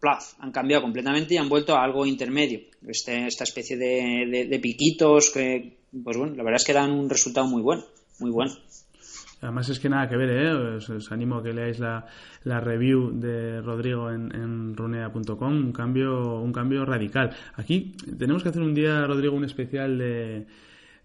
plaf, 0.00 0.34
han 0.38 0.52
cambiado 0.52 0.82
completamente 0.82 1.34
y 1.34 1.36
han 1.38 1.48
vuelto 1.48 1.74
a 1.74 1.82
algo 1.82 2.06
intermedio. 2.06 2.60
Este, 2.86 3.26
esta 3.26 3.44
especie 3.44 3.76
de, 3.76 4.58
piquitos 4.62 5.30
que, 5.30 5.78
pues 6.02 6.16
bueno, 6.16 6.34
la 6.34 6.42
verdad 6.42 6.60
es 6.60 6.64
que 6.64 6.72
dan 6.72 6.92
un 6.92 7.08
resultado 7.08 7.46
muy 7.46 7.62
bueno, 7.62 7.84
muy 8.18 8.30
bueno. 8.30 8.52
Además 9.44 9.68
es 9.68 9.78
que 9.78 9.88
nada 9.88 10.08
que 10.08 10.16
ver, 10.16 10.30
¿eh? 10.30 10.52
os, 10.52 11.12
animo 11.12 11.36
a 11.36 11.42
que 11.42 11.52
leáis 11.52 11.78
la, 11.78 12.04
la 12.44 12.60
review 12.60 13.12
de 13.12 13.60
Rodrigo 13.60 14.10
en, 14.10 14.34
en 14.34 14.76
runea.com, 14.76 15.52
un 15.52 15.72
cambio, 15.72 16.40
un 16.40 16.52
cambio 16.52 16.84
radical. 16.84 17.30
Aquí 17.54 17.94
tenemos 18.18 18.42
que 18.42 18.48
hacer 18.48 18.62
un 18.62 18.74
día, 18.74 19.06
Rodrigo, 19.06 19.36
un 19.36 19.44
especial 19.44 19.98
de, 19.98 20.46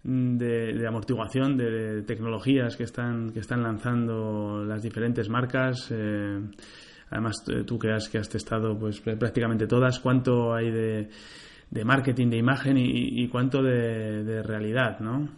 de, 0.02 0.86
amortiguación, 0.86 1.56
de, 1.56 2.02
tecnologías 2.02 2.76
que 2.76 2.84
están, 2.84 3.30
que 3.30 3.40
están 3.40 3.62
lanzando 3.62 4.64
las 4.64 4.82
diferentes 4.82 5.28
marcas. 5.28 5.88
Eh, 5.90 6.40
Además, 7.10 7.42
tú 7.66 7.78
que 7.78 7.90
has, 7.90 8.08
que 8.08 8.18
has 8.18 8.28
testado 8.28 8.78
pues 8.78 9.00
prácticamente 9.00 9.66
todas, 9.66 9.98
¿cuánto 9.98 10.54
hay 10.54 10.70
de, 10.70 11.08
de 11.68 11.84
marketing 11.84 12.30
de 12.30 12.36
imagen 12.36 12.76
y, 12.78 13.26
cuánto 13.28 13.62
de, 13.62 14.42
realidad, 14.42 15.00
no? 15.00 15.28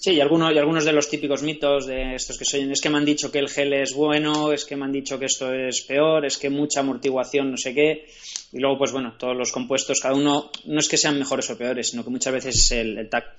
Sí, 0.00 0.12
y 0.12 0.20
algunos, 0.20 0.54
y 0.54 0.58
algunos 0.58 0.84
de 0.84 0.92
los 0.92 1.10
típicos 1.10 1.42
mitos 1.42 1.88
de 1.88 2.14
estos 2.14 2.38
que 2.38 2.44
soy, 2.44 2.70
es 2.70 2.80
que 2.80 2.88
me 2.88 2.98
han 2.98 3.04
dicho 3.04 3.32
que 3.32 3.40
el 3.40 3.48
gel 3.48 3.72
es 3.72 3.94
bueno, 3.94 4.52
es 4.52 4.64
que 4.64 4.76
me 4.76 4.84
han 4.84 4.92
dicho 4.92 5.18
que 5.18 5.24
esto 5.24 5.52
es 5.52 5.80
peor, 5.80 6.24
es 6.24 6.38
que 6.38 6.50
mucha 6.50 6.80
amortiguación, 6.80 7.50
no 7.50 7.56
sé 7.56 7.74
qué. 7.74 8.06
Y 8.52 8.60
luego, 8.60 8.78
pues 8.78 8.92
bueno, 8.92 9.14
todos 9.18 9.36
los 9.36 9.50
compuestos, 9.50 9.98
cada 10.00 10.14
uno, 10.14 10.52
no 10.66 10.78
es 10.78 10.88
que 10.88 10.96
sean 10.96 11.18
mejores 11.18 11.50
o 11.50 11.58
peores, 11.58 11.90
sino 11.90 12.04
que 12.04 12.10
muchas 12.10 12.32
veces 12.32 12.54
es 12.54 12.70
el, 12.70 12.96
el 12.96 13.10
tacto. 13.10 13.32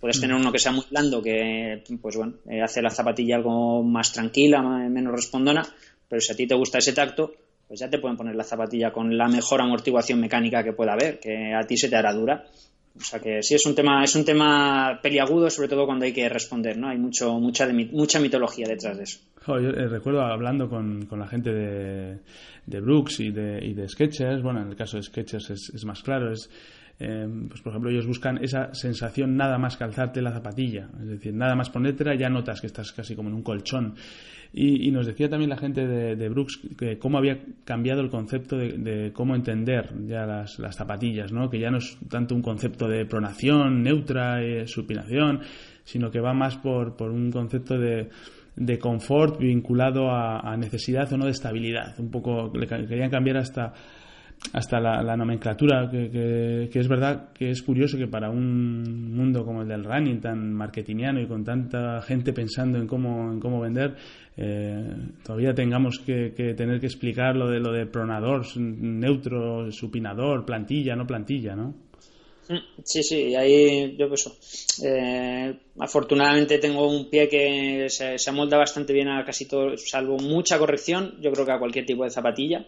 Puedes 0.00 0.18
mm. 0.18 0.20
tener 0.20 0.36
uno 0.36 0.50
que 0.50 0.58
sea 0.58 0.72
muy 0.72 0.84
blando, 0.90 1.22
que 1.22 1.84
pues 2.02 2.16
bueno, 2.16 2.34
eh, 2.50 2.60
hace 2.60 2.82
la 2.82 2.90
zapatilla 2.90 3.36
algo 3.36 3.84
más 3.84 4.12
tranquila, 4.12 4.62
menos 4.62 5.14
respondona, 5.14 5.62
pero 6.08 6.20
si 6.20 6.32
a 6.32 6.36
ti 6.36 6.44
te 6.48 6.56
gusta 6.56 6.78
ese 6.78 6.92
tacto, 6.92 7.34
pues 7.68 7.78
ya 7.78 7.88
te 7.88 8.00
pueden 8.00 8.16
poner 8.16 8.34
la 8.34 8.42
zapatilla 8.42 8.92
con 8.92 9.16
la 9.16 9.28
mejor 9.28 9.60
amortiguación 9.60 10.18
mecánica 10.18 10.64
que 10.64 10.72
pueda 10.72 10.94
haber, 10.94 11.20
que 11.20 11.54
a 11.54 11.64
ti 11.68 11.76
se 11.76 11.88
te 11.88 11.94
hará 11.94 12.12
dura. 12.12 12.46
O 12.96 13.02
sea 13.02 13.20
que 13.20 13.42
sí 13.42 13.54
es 13.54 13.64
un 13.66 13.74
tema, 13.74 14.02
es 14.02 14.14
un 14.16 14.24
tema 14.24 14.98
peliagudo, 15.02 15.48
sobre 15.48 15.68
todo 15.68 15.86
cuando 15.86 16.04
hay 16.04 16.12
que 16.12 16.28
responder, 16.28 16.76
¿no? 16.76 16.88
Hay 16.88 16.98
mucho, 16.98 17.38
mucha, 17.38 17.68
mucha 17.92 18.20
mitología 18.20 18.66
detrás 18.68 18.96
de 18.96 19.04
eso. 19.04 19.20
yo 19.46 19.56
eh, 19.56 19.88
recuerdo 19.88 20.22
hablando 20.22 20.68
con, 20.68 21.06
con 21.06 21.20
la 21.20 21.28
gente 21.28 21.52
de, 21.52 22.18
de 22.66 22.80
Brooks 22.80 23.20
y 23.20 23.30
de, 23.30 23.64
y 23.64 23.74
de 23.74 23.88
Sketchers, 23.88 24.42
bueno, 24.42 24.60
en 24.62 24.68
el 24.68 24.76
caso 24.76 24.96
de 24.96 25.04
Sketchers 25.04 25.50
es, 25.50 25.72
es 25.74 25.84
más 25.84 26.02
claro, 26.02 26.32
es 26.32 26.50
Em, 27.00 27.48
pues 27.48 27.62
por 27.62 27.72
ejemplo, 27.72 27.90
ellos 27.90 28.06
buscan 28.06 28.44
esa 28.44 28.74
sensación 28.74 29.34
nada 29.34 29.56
más 29.56 29.78
calzarte 29.78 30.20
la 30.20 30.32
zapatilla, 30.32 30.90
es 31.00 31.08
decir, 31.08 31.32
nada 31.32 31.56
más 31.56 31.70
ponértela 31.70 32.14
ya 32.14 32.28
notas 32.28 32.60
que 32.60 32.66
estás 32.66 32.92
casi 32.92 33.16
como 33.16 33.30
en 33.30 33.36
un 33.36 33.42
colchón. 33.42 33.94
Y, 34.52 34.90
nos 34.90 35.06
decía 35.06 35.28
también 35.30 35.48
la 35.48 35.56
gente 35.56 35.86
de, 35.86 36.28
Brooks 36.28 36.60
que 36.76 36.98
cómo 36.98 37.18
había 37.18 37.38
cambiado 37.64 38.00
el 38.00 38.10
concepto 38.10 38.58
de, 38.58 39.12
cómo 39.14 39.36
entender 39.36 39.94
ya 40.06 40.26
las, 40.26 40.58
zapatillas, 40.72 41.32
¿no? 41.32 41.48
que 41.48 41.60
ya 41.60 41.70
no 41.70 41.78
es 41.78 41.96
tanto 42.08 42.34
un 42.34 42.42
concepto 42.42 42.88
de 42.88 43.06
pronación 43.06 43.82
neutra, 43.82 44.44
y 44.44 44.66
supinación, 44.66 45.40
sino 45.84 46.10
que 46.10 46.20
va 46.20 46.34
más 46.34 46.56
por, 46.56 46.96
por 46.96 47.12
un 47.12 47.30
concepto 47.30 47.78
de, 47.78 48.10
de 48.56 48.78
confort 48.78 49.38
vinculado 49.38 50.10
a, 50.10 50.40
a, 50.40 50.56
necesidad 50.56 51.10
o 51.12 51.16
no 51.16 51.26
de 51.26 51.30
estabilidad. 51.30 51.94
Un 51.98 52.10
poco, 52.10 52.52
le 52.52 52.66
querían 52.66 53.10
cambiar 53.10 53.36
hasta 53.36 53.72
hasta 54.52 54.80
la, 54.80 55.16
nomenclatura, 55.16 55.88
que, 55.90 56.68
es 56.72 56.88
verdad 56.88 57.32
que 57.32 57.50
es 57.50 57.62
curioso 57.62 57.96
que 57.96 58.08
para 58.08 58.30
un 58.30 59.14
mundo 59.14 59.44
como 59.44 59.62
el 59.62 59.68
del 59.68 59.84
running, 59.84 60.20
tan 60.20 60.52
marketingiano 60.52 61.20
y 61.20 61.26
con 61.26 61.44
tanta 61.44 62.02
gente 62.02 62.32
pensando 62.32 62.78
en 62.78 62.86
cómo, 62.86 63.32
en 63.32 63.38
cómo 63.38 63.60
vender, 63.60 63.94
eh, 64.36 64.96
todavía 65.24 65.54
tengamos 65.54 66.00
que, 66.00 66.30
tener 66.56 66.80
que 66.80 66.86
explicar 66.86 67.36
lo 67.36 67.48
de 67.48 67.60
lo 67.60 67.72
de 67.72 67.86
pronador, 67.86 68.44
neutro, 68.56 69.70
supinador, 69.70 70.44
plantilla, 70.44 70.96
no 70.96 71.06
plantilla, 71.06 71.54
¿no? 71.54 71.74
Mm, 72.48 72.82
sí, 72.82 73.04
sí, 73.04 73.36
ahí 73.36 73.96
yo 73.96 74.08
pues 74.08 74.82
eh, 74.84 75.54
afortunadamente 75.78 76.58
tengo 76.58 76.88
un 76.88 77.08
pie 77.08 77.28
que 77.28 77.86
se, 77.88 78.18
se 78.18 78.30
amolda 78.30 78.58
bastante 78.58 78.92
bien 78.92 79.08
a 79.08 79.24
casi 79.24 79.46
todo, 79.46 79.76
salvo 79.76 80.16
mucha 80.18 80.58
corrección, 80.58 81.14
yo 81.20 81.30
creo 81.30 81.46
que 81.46 81.52
a 81.52 81.58
cualquier 81.60 81.86
tipo 81.86 82.02
de 82.02 82.10
zapatilla 82.10 82.66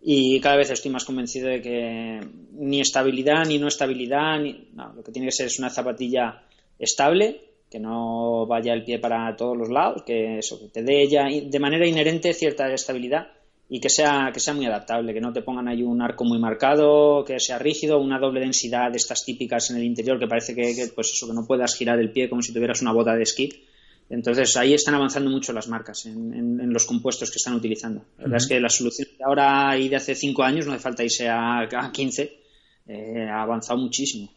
y 0.00 0.40
cada 0.40 0.56
vez 0.56 0.70
estoy 0.70 0.90
más 0.90 1.04
convencido 1.04 1.48
de 1.48 1.60
que 1.60 2.20
ni 2.52 2.80
estabilidad 2.80 3.44
ni 3.46 3.58
no 3.58 3.68
estabilidad, 3.68 4.38
ni, 4.40 4.68
lo 4.94 5.02
que 5.02 5.12
tiene 5.12 5.28
que 5.28 5.32
ser 5.32 5.46
es 5.46 5.58
una 5.58 5.70
zapatilla 5.70 6.42
estable, 6.78 7.40
que 7.70 7.80
no 7.80 8.46
vaya 8.46 8.72
el 8.72 8.84
pie 8.84 8.98
para 8.98 9.34
todos 9.36 9.56
los 9.56 9.68
lados, 9.68 10.02
que 10.04 10.38
eso, 10.38 10.58
que 10.60 10.68
te 10.68 10.82
dé 10.82 11.06
ya 11.08 11.26
de 11.28 11.58
manera 11.58 11.86
inherente 11.86 12.32
cierta 12.32 12.72
estabilidad 12.72 13.28
y 13.68 13.80
que 13.80 13.90
sea, 13.90 14.30
que 14.32 14.40
sea 14.40 14.54
muy 14.54 14.64
adaptable, 14.64 15.12
que 15.12 15.20
no 15.20 15.32
te 15.32 15.42
pongan 15.42 15.68
ahí 15.68 15.82
un 15.82 16.00
arco 16.00 16.24
muy 16.24 16.38
marcado, 16.38 17.24
que 17.24 17.38
sea 17.38 17.58
rígido, 17.58 18.00
una 18.00 18.18
doble 18.18 18.40
densidad 18.40 18.90
de 18.90 18.96
estas 18.96 19.24
típicas 19.24 19.70
en 19.70 19.76
el 19.76 19.84
interior 19.84 20.18
que 20.18 20.26
parece 20.26 20.54
que, 20.54 20.74
que 20.74 20.86
pues 20.94 21.12
eso, 21.12 21.26
que 21.26 21.34
no 21.34 21.46
puedas 21.46 21.74
girar 21.76 21.98
el 21.98 22.10
pie 22.10 22.30
como 22.30 22.40
si 22.40 22.54
tuvieras 22.54 22.80
una 22.80 22.92
bota 22.92 23.14
de 23.14 23.24
esquí 23.24 23.64
entonces 24.10 24.56
ahí 24.56 24.72
están 24.72 24.94
avanzando 24.94 25.30
mucho 25.30 25.52
las 25.52 25.68
marcas 25.68 26.06
en, 26.06 26.72
los 26.72 26.86
compuestos 26.86 27.30
que 27.30 27.36
están 27.36 27.54
utilizando. 27.54 28.04
La 28.16 28.24
verdad 28.24 28.38
es 28.38 28.46
que 28.46 28.60
la 28.60 28.68
solución 28.68 29.08
de 29.18 29.24
ahora 29.24 29.78
y 29.78 29.88
de 29.88 29.96
hace 29.96 30.14
cinco 30.14 30.42
años, 30.42 30.66
no 30.66 30.72
hace 30.72 30.82
falta 30.82 31.04
irse 31.04 31.28
a, 31.28 31.60
a 31.60 31.92
15, 31.92 32.40
eh, 32.86 33.28
ha 33.30 33.42
avanzado 33.42 33.78
muchísimo. 33.78 34.30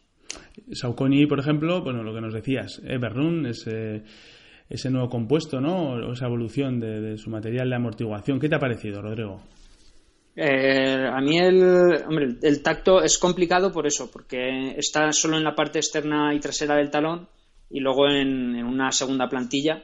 Saucony, 0.72 1.26
por 1.26 1.40
ejemplo, 1.40 1.82
bueno, 1.82 2.02
lo 2.02 2.14
que 2.14 2.20
nos 2.20 2.34
decías, 2.34 2.82
Everrun, 2.84 3.46
ese, 3.46 4.02
ese 4.68 4.90
nuevo 4.90 5.08
compuesto, 5.08 5.60
¿no? 5.60 5.92
O 5.92 6.12
esa 6.12 6.26
evolución 6.26 6.78
de, 6.78 7.16
su 7.16 7.30
material 7.30 7.70
de 7.70 7.76
amortiguación. 7.76 8.38
¿Qué 8.38 8.48
te 8.48 8.56
ha 8.56 8.60
parecido, 8.60 9.00
Rodrigo? 9.00 9.42
Eh, 10.34 11.06
a 11.10 11.20
mí 11.20 11.38
el, 11.38 11.62
hombre, 12.06 12.36
el 12.42 12.62
tacto 12.62 13.02
es 13.02 13.18
complicado 13.18 13.70
por 13.70 13.86
eso, 13.86 14.10
porque 14.10 14.74
está 14.76 15.12
solo 15.12 15.36
en 15.36 15.44
la 15.44 15.54
parte 15.54 15.78
externa 15.78 16.34
y 16.34 16.40
trasera 16.40 16.76
del 16.76 16.90
talón 16.90 17.28
y 17.72 17.80
luego 17.80 18.08
en, 18.08 18.62
una 18.64 18.92
segunda 18.92 19.28
plantilla 19.28 19.82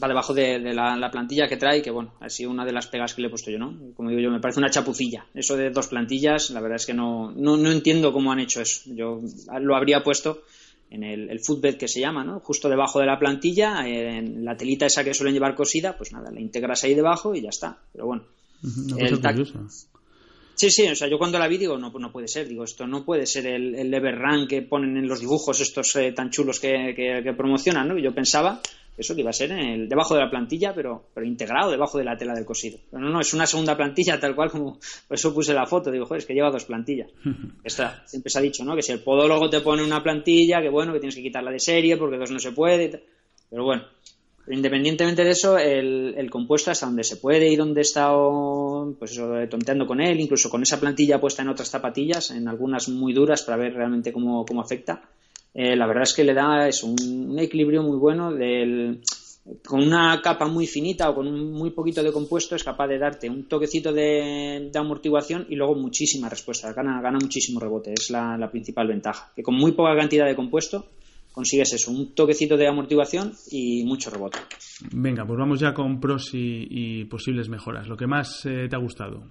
va 0.00 0.08
debajo 0.08 0.34
de, 0.34 0.60
la, 0.72 1.10
plantilla 1.10 1.48
que 1.48 1.56
trae, 1.56 1.82
que 1.82 1.90
bueno, 1.90 2.14
ha 2.20 2.28
sido 2.28 2.50
una 2.50 2.64
de 2.64 2.72
las 2.72 2.86
pegas 2.86 3.14
que 3.14 3.22
le 3.22 3.28
he 3.28 3.30
puesto 3.30 3.50
yo, 3.50 3.58
¿no? 3.58 3.74
Como 3.96 4.10
digo 4.10 4.20
yo, 4.20 4.30
me 4.30 4.38
parece 4.38 4.60
una 4.60 4.70
chapucilla. 4.70 5.26
Eso 5.34 5.56
de 5.56 5.70
dos 5.70 5.88
plantillas, 5.88 6.50
la 6.50 6.60
verdad 6.60 6.76
es 6.76 6.86
que 6.86 6.94
no, 6.94 7.32
no, 7.32 7.56
entiendo 7.70 8.12
cómo 8.12 8.30
han 8.30 8.38
hecho 8.38 8.60
eso. 8.60 8.82
Yo 8.94 9.20
lo 9.60 9.74
habría 9.74 10.04
puesto 10.04 10.42
en 10.90 11.02
el, 11.02 11.30
el 11.30 11.40
footbed 11.40 11.76
que 11.76 11.88
se 11.88 12.00
llama, 12.00 12.22
¿no? 12.22 12.38
Justo 12.40 12.68
debajo 12.68 13.00
de 13.00 13.06
la 13.06 13.18
plantilla, 13.18 13.88
en 13.88 14.44
la 14.44 14.56
telita 14.56 14.86
esa 14.86 15.02
que 15.02 15.14
suelen 15.14 15.34
llevar 15.34 15.56
cosida, 15.56 15.96
pues 15.96 16.12
nada, 16.12 16.30
la 16.30 16.40
integras 16.40 16.84
ahí 16.84 16.94
debajo 16.94 17.34
y 17.34 17.40
ya 17.40 17.48
está. 17.48 17.78
Pero 17.92 18.06
bueno. 18.06 18.22
el 18.98 19.20
Sí, 20.58 20.72
sí, 20.72 20.88
o 20.88 20.96
sea, 20.96 21.06
yo 21.06 21.18
cuando 21.18 21.38
la 21.38 21.46
vi 21.46 21.56
digo, 21.56 21.78
no, 21.78 21.92
no 21.92 22.10
puede 22.10 22.26
ser, 22.26 22.48
digo, 22.48 22.64
esto 22.64 22.84
no 22.84 23.04
puede 23.04 23.26
ser 23.26 23.46
el, 23.46 23.76
el 23.76 23.94
Everrun 23.94 24.48
que 24.48 24.62
ponen 24.62 24.96
en 24.96 25.06
los 25.06 25.20
dibujos 25.20 25.60
estos 25.60 25.94
eh, 25.94 26.10
tan 26.10 26.30
chulos 26.30 26.58
que, 26.58 26.94
que, 26.96 27.32
promocionan, 27.32 27.86
¿no? 27.86 27.96
Y 27.96 28.02
yo 28.02 28.12
pensaba 28.12 28.60
eso 28.96 29.14
que 29.14 29.20
iba 29.20 29.30
a 29.30 29.32
ser 29.32 29.52
en 29.52 29.60
el, 29.60 29.88
debajo 29.88 30.16
de 30.16 30.22
la 30.22 30.28
plantilla, 30.28 30.74
pero, 30.74 31.10
pero 31.14 31.24
integrado 31.24 31.70
debajo 31.70 31.96
de 31.96 32.02
la 32.02 32.16
tela 32.16 32.34
del 32.34 32.44
cosido. 32.44 32.76
Pero 32.90 33.00
no, 33.00 33.08
no, 33.08 33.20
es 33.20 33.32
una 33.34 33.46
segunda 33.46 33.76
plantilla 33.76 34.18
tal 34.18 34.34
cual 34.34 34.50
como, 34.50 34.80
por 35.06 35.14
eso 35.14 35.32
puse 35.32 35.54
la 35.54 35.64
foto, 35.64 35.92
digo, 35.92 36.06
joder, 36.06 36.22
es 36.22 36.26
que 36.26 36.34
lleva 36.34 36.50
dos 36.50 36.64
plantillas. 36.64 37.12
Esta, 37.62 38.02
siempre 38.04 38.28
se 38.28 38.38
ha 38.40 38.42
dicho, 38.42 38.64
¿no? 38.64 38.74
Que 38.74 38.82
si 38.82 38.90
el 38.90 38.98
podólogo 38.98 39.48
te 39.48 39.60
pone 39.60 39.84
una 39.84 40.02
plantilla, 40.02 40.60
que 40.60 40.70
bueno, 40.70 40.92
que 40.92 40.98
tienes 40.98 41.14
que 41.14 41.22
quitarla 41.22 41.52
de 41.52 41.60
serie 41.60 41.96
porque 41.96 42.16
dos 42.16 42.32
no 42.32 42.40
se 42.40 42.50
puede, 42.50 43.04
pero 43.48 43.62
bueno, 43.62 43.84
independientemente 44.50 45.24
de 45.24 45.30
eso, 45.30 45.58
el, 45.58 46.28
compuesto 46.30 46.70
hasta 46.70 46.86
donde 46.86 47.04
se 47.04 47.16
puede 47.16 47.48
y 47.48 47.56
donde 47.56 47.80
he 47.80 47.82
estado 47.82 48.94
pues 48.98 49.12
eso, 49.12 49.32
tonteando 49.48 49.86
con 49.86 50.00
él, 50.00 50.20
incluso 50.20 50.50
con 50.50 50.62
esa 50.62 50.80
plantilla 50.80 51.20
puesta 51.20 51.42
en 51.42 51.48
otras 51.48 51.70
zapatillas, 51.70 52.30
en 52.30 52.48
algunas 52.48 52.88
muy 52.88 53.12
duras 53.12 53.42
para 53.42 53.58
ver 53.58 53.74
realmente 53.74 54.12
cómo, 54.12 54.44
afecta, 54.60 55.02
eh, 55.54 55.76
la 55.76 55.86
verdad 55.86 56.04
es 56.04 56.14
que 56.14 56.24
le 56.24 56.34
da 56.34 56.68
es 56.68 56.82
un, 56.82 57.38
equilibrio 57.38 57.82
muy 57.82 57.96
bueno 57.96 58.32
del 58.32 59.00
con 59.66 59.80
una 59.80 60.20
capa 60.22 60.46
muy 60.46 60.66
finita 60.66 61.08
o 61.08 61.14
con 61.14 61.26
un 61.26 61.52
muy 61.52 61.70
poquito 61.70 62.02
de 62.02 62.12
compuesto 62.12 62.54
es 62.54 62.64
capaz 62.64 62.86
de 62.88 62.98
darte 62.98 63.30
un 63.30 63.48
toquecito 63.48 63.92
de, 63.92 64.70
amortiguación 64.74 65.46
y 65.48 65.56
luego 65.56 65.74
muchísima 65.74 66.28
respuesta, 66.28 66.72
gana, 66.72 67.00
gana 67.00 67.18
muchísimo 67.18 67.58
rebote, 67.58 67.94
es 67.94 68.10
la, 68.10 68.48
principal 68.50 68.88
ventaja, 68.88 69.32
que 69.34 69.42
con 69.42 69.54
muy 69.54 69.72
poca 69.72 69.96
cantidad 69.96 70.26
de 70.26 70.36
compuesto 70.36 70.86
consigues 71.32 71.72
eso, 71.72 71.90
un 71.90 72.14
toquecito 72.14 72.56
de 72.56 72.68
amortiguación 72.68 73.32
y 73.50 73.84
mucho 73.84 74.10
rebote. 74.10 74.38
Venga, 74.92 75.26
pues 75.26 75.38
vamos 75.38 75.60
ya 75.60 75.74
con 75.74 76.00
pros 76.00 76.30
y, 76.32 77.04
posibles 77.04 77.48
mejoras. 77.48 77.88
Lo 77.88 77.96
que 77.96 78.06
más 78.06 78.44
eh, 78.44 78.66
te 78.68 78.76
ha 78.76 78.78
gustado. 78.78 79.24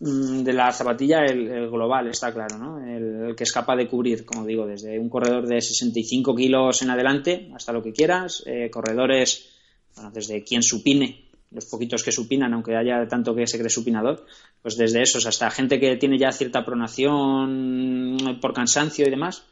Mm, 0.00 0.42
de 0.42 0.52
la 0.54 0.72
zapatilla 0.72 1.24
el, 1.26 1.68
global, 1.68 2.08
está 2.08 2.32
claro, 2.32 2.56
¿no? 2.58 2.84
El, 2.84 3.36
que 3.36 3.44
es 3.44 3.52
capaz 3.52 3.76
de 3.76 3.86
cubrir, 3.86 4.24
como 4.24 4.46
digo, 4.46 4.66
desde 4.66 4.98
un 4.98 5.10
corredor 5.10 5.46
de 5.46 5.60
65 5.60 6.34
kilos 6.34 6.80
en 6.82 6.90
adelante 6.90 7.50
hasta 7.54 7.72
lo 7.72 7.82
que 7.82 7.92
quieras, 7.92 8.42
eh, 8.46 8.70
corredores, 8.70 9.50
bueno, 9.94 10.10
desde 10.10 10.42
quien 10.42 10.62
supine, 10.62 11.28
los 11.50 11.66
poquitos 11.66 12.02
que 12.02 12.12
supinan, 12.12 12.54
aunque 12.54 12.76
haya 12.76 13.06
tanto 13.08 13.34
que 13.34 13.46
se 13.46 13.58
cree 13.58 13.68
supinador, 13.68 14.24
pues 14.62 14.76
desde 14.76 15.02
esos 15.02 15.26
hasta 15.26 15.50
gente 15.50 15.78
que 15.78 15.96
tiene 15.96 16.16
ya 16.16 16.32
cierta 16.32 16.64
pronación 16.64 18.38
por 18.40 18.54
cansancio 18.54 19.06
y 19.06 19.10
demás. 19.10 19.44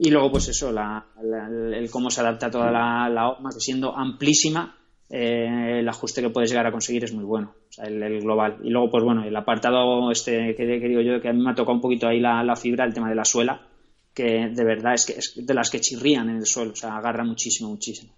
Y 0.00 0.10
luego, 0.10 0.30
pues 0.30 0.48
eso, 0.48 0.70
el 0.70 1.90
cómo 1.90 2.08
se 2.10 2.20
adapta 2.20 2.50
toda 2.50 2.70
la, 2.70 3.08
la 3.08 3.36
que 3.52 3.60
siendo 3.60 3.96
amplísima, 3.96 4.76
eh, 5.10 5.80
el 5.80 5.88
ajuste 5.88 6.20
que 6.20 6.30
puedes 6.30 6.50
llegar 6.50 6.66
a 6.66 6.70
conseguir 6.70 7.02
es 7.02 7.14
muy 7.14 7.24
bueno, 7.24 7.54
o 7.68 7.72
sea, 7.72 7.86
el, 7.86 8.20
global. 8.20 8.58
Y 8.62 8.70
luego, 8.70 8.90
pues 8.90 9.02
bueno, 9.02 9.24
el 9.24 9.34
apartado 9.34 10.10
este 10.12 10.54
que, 10.54 10.66
digo 10.66 11.00
yo, 11.00 11.20
que 11.20 11.28
a 11.28 11.32
mí 11.32 11.42
me 11.42 11.50
ha 11.50 11.54
tocado 11.54 11.74
un 11.74 11.80
poquito 11.80 12.06
ahí 12.06 12.20
la, 12.20 12.54
fibra, 12.56 12.84
el 12.84 12.92
tema 12.92 13.08
de 13.08 13.14
la 13.14 13.24
suela, 13.24 13.66
que 14.14 14.50
de 14.54 14.64
verdad 14.64 14.94
es 14.94 15.06
que 15.06 15.14
es 15.14 15.34
de 15.34 15.54
las 15.54 15.70
que 15.70 15.80
chirrían 15.80 16.28
en 16.28 16.36
el 16.36 16.46
suelo, 16.46 16.72
o 16.72 16.76
sea, 16.76 16.96
agarra 16.96 17.24
muchísimo, 17.24 17.70
muchísimo. 17.70 18.12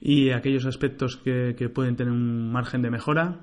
¿Y 0.00 0.30
aquellos 0.30 0.64
aspectos 0.64 1.16
que, 1.16 1.68
pueden 1.74 1.96
tener 1.96 2.12
un 2.12 2.52
margen 2.52 2.82
de 2.82 2.90
mejora? 2.90 3.40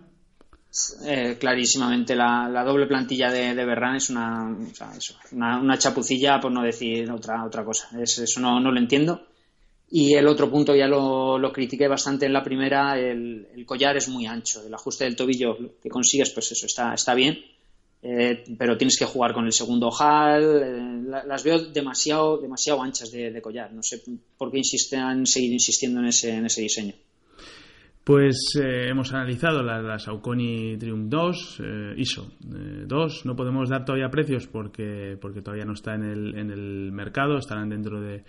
Eh, 1.05 1.35
clarísimamente 1.37 2.15
la, 2.15 2.63
doble 2.65 2.87
plantilla 2.87 3.29
de, 3.29 3.53
de 3.53 3.65
Berran 3.65 3.97
es 3.97 4.09
una, 4.09 4.55
una, 5.33 5.77
chapucilla 5.77 6.39
por 6.39 6.49
no 6.49 6.63
decir 6.63 7.11
otra 7.11 7.43
otra 7.43 7.65
cosa. 7.65 7.89
Eso 7.99 8.39
no, 8.39 8.59
no 8.59 8.71
lo 8.71 8.79
entiendo. 8.79 9.21
Y 9.93 10.13
el 10.13 10.25
otro 10.27 10.49
punto 10.49 10.73
ya 10.73 10.87
lo, 10.87 11.37
lo 11.37 11.51
critiqué 11.51 11.89
bastante 11.89 12.25
en 12.25 12.31
la 12.31 12.41
primera, 12.41 12.97
el, 12.97 13.65
collar 13.65 13.97
es 13.97 14.07
muy 14.07 14.25
ancho, 14.25 14.65
el 14.65 14.73
ajuste 14.73 15.03
del 15.03 15.17
tobillo 15.17 15.57
que 15.83 15.89
consigues, 15.89 16.29
pues 16.29 16.49
eso 16.53 16.65
está, 16.65 16.93
está 16.93 17.13
bien, 17.13 17.37
eh, 18.01 18.41
pero 18.57 18.77
tienes 18.77 18.97
que 18.97 19.03
jugar 19.03 19.33
con 19.33 19.45
el 19.45 19.51
segundo 19.51 19.89
ojal, 19.89 20.61
eh, 20.63 21.23
las 21.27 21.43
veo 21.43 21.59
demasiado, 21.59 22.37
demasiado 22.37 22.81
anchas 22.81 23.11
de, 23.11 23.41
collar, 23.41 23.73
no 23.73 23.83
sé 23.83 24.01
por 24.37 24.49
qué 24.49 24.59
insisten, 24.59 25.01
han 25.01 25.25
seguido 25.25 25.55
insistiendo 25.55 25.99
en 25.99 26.05
ese, 26.05 26.35
en 26.35 26.45
ese 26.45 26.61
diseño. 26.61 26.93
Pues 28.03 28.55
eh, 28.59 28.87
hemos 28.89 29.13
analizado 29.13 29.61
las, 29.61 29.83
las 29.83 30.03
Saucony 30.03 30.75
Triumph 30.79 31.07
2, 31.07 31.61
ISO 31.97 32.31
2. 32.39 33.25
No 33.25 33.35
podemos 33.35 33.69
dar 33.69 33.85
todavía 33.85 34.09
precios 34.09 34.47
porque, 34.47 35.17
porque 35.21 35.41
todavía 35.41 35.65
no 35.65 35.73
está 35.73 35.93
en 35.93 36.03
el, 36.03 36.35
en 36.35 36.49
el 36.49 36.91
mercado, 36.91 37.37
estarán 37.37 37.69
dentro 37.69 38.01
de, 38.01 38.23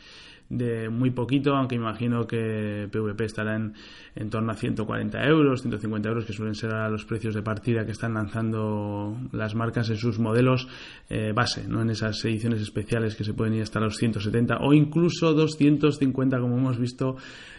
de 0.48 0.88
muy 0.88 1.10
poquito, 1.10 1.54
aunque 1.54 1.76
imagino 1.76 2.26
que 2.26 2.88
PVP 2.90 3.24
estará 3.24 3.56
en, 3.56 3.74
en 4.14 4.30
torno 4.30 4.52
a 4.52 4.54
140 4.54 5.22
euros, 5.24 5.62
150 5.62 6.08
euros, 6.08 6.24
que 6.24 6.32
suelen 6.32 6.54
ser 6.54 6.72
los 6.90 7.04
precios 7.04 7.34
de 7.34 7.42
partida 7.42 7.84
que 7.84 7.92
están 7.92 8.14
lanzando 8.14 9.16
las 9.32 9.54
marcas 9.54 9.88
en 9.90 9.96
sus 9.96 10.18
modelos 10.18 10.68
eh, 11.08 11.32
base, 11.34 11.66
¿no? 11.66 11.82
en 11.82 11.90
esas 11.90 12.24
ediciones 12.24 12.60
especiales 12.60 13.16
que 13.16 13.24
se 13.24 13.34
pueden 13.34 13.54
ir 13.54 13.62
hasta 13.62 13.80
los 13.80 13.96
170 13.96 14.58
o 14.60 14.72
incluso 14.72 15.32
250, 15.32 16.38
como 16.38 16.56
hemos 16.56 16.78
visto 16.78 17.16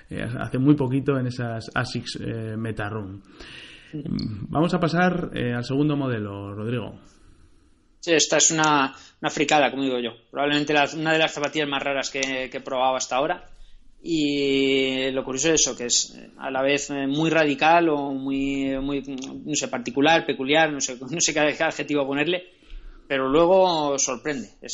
eh, 0.09 0.23
hace 0.39 0.57
muy 0.57 0.75
poquito 0.75 1.17
en 1.17 1.27
esas 1.27 1.71
ASICS 1.73 2.19
eh, 2.21 2.55
MetaRoom. 2.57 3.21
Vamos 4.49 4.73
a 4.73 4.79
pasar 4.79 5.29
al 5.35 5.63
segundo 5.63 5.95
modelo, 5.95 6.55
Rodrigo. 6.55 6.99
Esta 8.05 8.37
es 8.37 8.51
una, 8.51 8.93
una 9.21 9.29
fricada, 9.29 9.71
como 9.71 9.83
digo 9.83 9.99
yo. 9.99 10.11
Probablemente 10.29 10.73
una 10.95 11.13
de 11.13 11.19
las 11.19 11.33
zapatillas 11.33 11.67
más 11.67 11.81
raras 11.81 12.09
que, 12.09 12.49
he 12.51 12.59
probado 12.59 12.95
hasta 12.95 13.15
ahora. 13.15 13.45
Y 14.01 15.11
lo 15.11 15.23
curioso 15.23 15.53
es 15.53 15.61
eso, 15.61 15.77
que 15.77 15.85
es 15.85 16.17
a 16.37 16.51
la 16.51 16.61
vez 16.61 16.89
muy 16.89 17.29
radical 17.29 17.87
o 17.87 18.11
muy, 18.11 18.77
muy 18.79 19.01
no 19.01 19.55
sé, 19.55 19.69
particular, 19.69 20.25
peculiar, 20.25 20.71
no 20.71 20.81
sé, 20.81 20.97
no 21.09 21.21
sé 21.21 21.33
qué 21.33 21.39
adjetivo 21.39 22.05
ponerle, 22.05 22.52
pero 23.07 23.29
luego 23.29 23.97
sorprende. 23.97 24.49
Eh, 24.61 24.69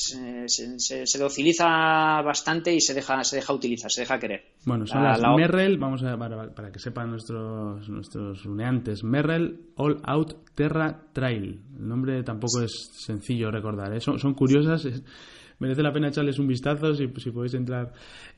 se, 0.48 0.80
se, 0.80 1.18
dociliza 1.18 2.22
bastante 2.22 2.74
y 2.74 2.82
se 2.82 2.94
deja, 2.94 3.24
se 3.24 3.38
deja 3.38 3.54
utilizar, 3.54 3.92
se 3.92 4.02
deja 4.02 4.20
querer. 4.20 4.44
Bueno, 4.66 4.86
son 4.86 5.04
las 5.04 5.22
Merrell, 5.36 5.78
vamos 5.78 6.04
a, 6.04 6.18
para, 6.18 6.72
que 6.72 6.80
sepan 6.80 7.10
nuestros, 7.10 7.88
nuestros 7.90 8.46
uneantes, 8.46 9.04
Merrell 9.04 9.60
All 9.76 10.02
Out 10.04 10.54
Terra 10.56 11.02
Trail. 11.14 11.62
El 11.78 11.88
nombre 11.88 12.24
tampoco 12.24 12.62
es 12.62 12.90
sencillo 12.94 13.52
recordar, 13.52 13.94
¿eh? 13.94 14.00
son, 14.00 14.34
curiosas. 14.34 14.88
merece 15.60 15.82
la 15.82 15.92
pena 15.92 16.10
echarles 16.10 16.40
un 16.40 16.48
vistazo 16.48 16.94
si, 16.94 17.12
si 17.18 17.32
podéis 17.32 17.54
entrar 17.56 17.94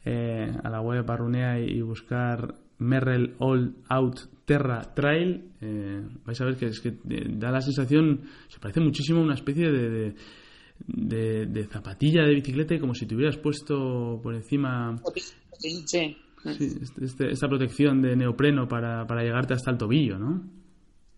eh, 0.06 0.52
a 0.64 0.70
la 0.70 0.82
web 0.82 1.06
Parrunea 1.06 1.60
y 1.60 1.82
buscar 1.82 2.56
Merrell 2.82 3.36
All 3.40 3.76
Out 3.90 4.20
Terra 4.46 4.94
Trail, 4.94 5.52
eh, 5.62 6.02
vais 6.26 6.42
a 6.42 6.46
ver 6.46 6.58
que 6.58 6.66
es 6.66 6.82
que 6.82 6.90
eh, 6.90 7.26
da 7.30 7.52
la 7.52 7.62
sensación, 7.62 8.22
se 8.50 8.60
parece 8.60 8.82
muchísimo 8.82 9.22
a 9.22 9.24
una 9.24 9.36
especie 9.36 9.72
de, 9.72 10.14
de, 10.88 11.68
zapatilla 11.72 12.24
de 12.24 12.36
bicicleta 12.36 12.78
como 12.80 12.94
si 12.94 13.06
te 13.06 13.16
hubieras 13.16 13.38
puesto 13.38 14.20
por 14.22 14.34
encima 14.34 15.00
sí. 15.58 16.18
Este, 16.44 17.06
este, 17.06 17.32
esta 17.32 17.48
protección 17.48 18.02
de 18.02 18.16
neopreno 18.16 18.68
para, 18.68 19.06
para 19.06 19.22
llegarte 19.22 19.54
hasta 19.54 19.70
el 19.70 19.78
tobillo, 19.78 20.18
¿no? 20.18 20.42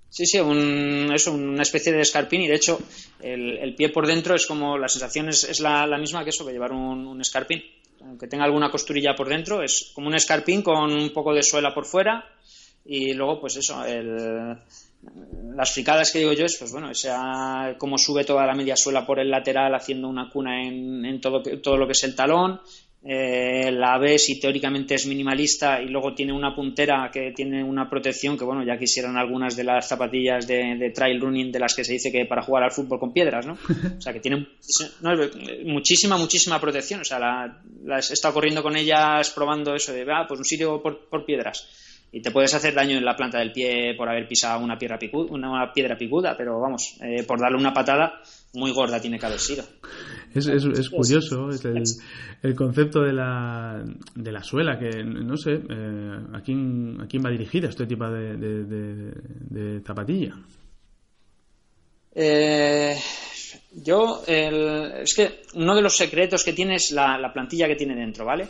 Sí, 0.09 0.25
sí, 0.25 0.37
es 0.37 1.27
una 1.27 1.63
especie 1.63 1.91
de 1.91 2.01
escarpín 2.01 2.41
y 2.41 2.47
de 2.47 2.55
hecho 2.55 2.77
el, 3.19 3.73
pie 3.73 3.89
por 3.89 4.05
dentro 4.05 4.35
es 4.35 4.45
como 4.45 4.77
la 4.77 4.89
sensación 4.89 5.29
es, 5.29 5.59
la, 5.59 5.97
misma 5.97 6.23
que 6.23 6.29
eso, 6.29 6.45
que 6.45 6.51
llevar 6.51 6.71
un, 6.71 7.07
un 7.07 7.21
escarpín 7.21 7.63
aunque 8.05 8.27
tenga 8.27 8.45
alguna 8.45 8.69
costurilla 8.69 9.15
por 9.15 9.29
dentro, 9.29 9.63
es 9.63 9.91
como 9.93 10.07
un 10.07 10.15
escarpín 10.15 10.61
con 10.61 10.91
un 10.91 11.11
poco 11.11 11.33
de 11.33 11.43
suela 11.43 11.73
por 11.73 11.85
fuera. 11.85 12.25
Y 12.85 13.13
luego 13.13 13.39
pues 13.39 13.55
eso, 13.55 13.81
las 15.55 15.71
fricadas 15.71 16.11
que 16.11 16.19
digo 16.19 16.33
yo 16.33 16.45
es 16.45 16.57
pues 16.57 16.71
bueno, 16.71 16.93
sea 16.93 17.75
como 17.77 17.97
sube 17.97 18.25
toda 18.25 18.45
la 18.45 18.55
media 18.55 18.75
suela 18.75 19.05
por 19.05 19.19
el 19.19 19.31
lateral 19.31 19.73
haciendo 19.73 20.09
una 20.09 20.29
cuna 20.29 20.61
en, 20.61 21.05
en 21.05 21.21
todo, 21.21 21.41
todo 21.41 21.77
lo 21.77 21.85
que 21.85 21.93
es 21.93 22.03
el 22.03 22.15
talón, 22.15 22.59
eh, 23.05 23.69
la 23.71 23.97
B 23.97 24.17
si 24.17 24.39
teóricamente 24.39 24.95
es 24.95 25.05
minimalista 25.05 25.81
y 25.81 25.89
luego 25.89 26.13
tiene 26.13 26.31
una 26.31 26.55
puntera 26.55 27.11
que 27.11 27.33
tiene 27.35 27.61
una 27.61 27.89
protección 27.89 28.37
que 28.37 28.45
bueno 28.45 28.63
ya 28.63 28.77
quisieran 28.77 29.17
algunas 29.17 29.57
de 29.57 29.65
las 29.65 29.89
zapatillas 29.89 30.47
de, 30.47 30.91
trail 30.95 31.19
running 31.19 31.51
de 31.51 31.59
las 31.59 31.75
que 31.75 31.83
se 31.83 31.93
dice 31.93 32.13
que 32.13 32.25
para 32.25 32.43
jugar 32.43 32.63
al 32.63 32.71
fútbol 32.71 32.99
con 32.99 33.11
piedras 33.11 33.45
no 33.45 33.53
o 33.97 34.01
sea 34.01 34.13
que 34.13 34.21
tiene 34.21 34.47
muchísima 35.65 36.17
muchísima 36.17 36.61
protección. 36.61 37.01
O 37.01 37.03
sea 37.03 37.19
la, 37.19 37.97
he 37.97 37.99
estado 37.99 38.33
corriendo 38.33 38.63
con 38.63 38.77
ellas 38.77 39.29
probando 39.31 39.75
eso 39.75 39.91
de 39.91 40.05
ah, 40.09 40.25
pues 40.25 40.39
un 40.39 40.45
sitio 40.45 40.81
por, 40.81 41.25
piedras 41.25 41.67
y 42.13 42.21
te 42.21 42.29
puedes 42.29 42.53
hacer 42.53 42.75
daño 42.75 42.95
en 42.95 43.03
la 43.03 43.15
planta 43.15 43.39
del 43.39 43.51
pie 43.51 43.95
por 43.97 44.07
haber 44.07 44.27
pisado 44.27 44.63
una 44.63 44.77
piedra 44.77 44.99
picuda, 44.99 45.33
una 45.33 45.73
piedra 45.73 45.97
picuda 45.97 46.35
pero 46.37 46.59
vamos 46.59 46.95
eh, 47.01 47.23
por 47.23 47.39
darle 47.41 47.57
una 47.57 47.73
patada 47.73 48.21
muy 48.53 48.71
gorda 48.71 49.01
tiene 49.01 49.17
que 49.17 49.25
haber 49.25 49.39
sido. 49.39 49.63
Es, 50.31 50.45
es, 50.45 50.89
curioso 50.91 51.49
es 51.49 51.65
el, 51.65 51.83
el, 52.43 52.55
concepto 52.55 53.01
de 53.01 53.13
la, 53.13 53.83
de 54.13 54.31
la 54.31 54.43
suela, 54.43 54.77
que 54.77 55.03
no 55.03 55.35
sé, 55.37 55.53
eh, 55.53 56.19
¿a, 56.33 56.41
quién, 56.41 57.01
¿a 57.01 57.07
quién 57.07 57.23
va 57.25 57.31
dirigida 57.31 57.69
este 57.69 57.87
tipo 57.87 58.07
de, 58.07 58.37
de, 58.37 59.81
zapatilla? 59.81 60.35
Eh, 62.13 62.95
yo, 63.71 64.21
es 64.27 65.15
que 65.15 65.41
uno 65.55 65.75
de 65.75 65.81
los 65.81 65.97
secretos 65.97 66.43
que 66.43 66.53
tiene 66.53 66.75
es 66.75 66.91
la, 66.91 67.17
la 67.17 67.33
plantilla 67.33 67.67
que 67.67 67.75
tiene 67.75 67.95
dentro, 67.95 68.23
¿vale? 68.23 68.47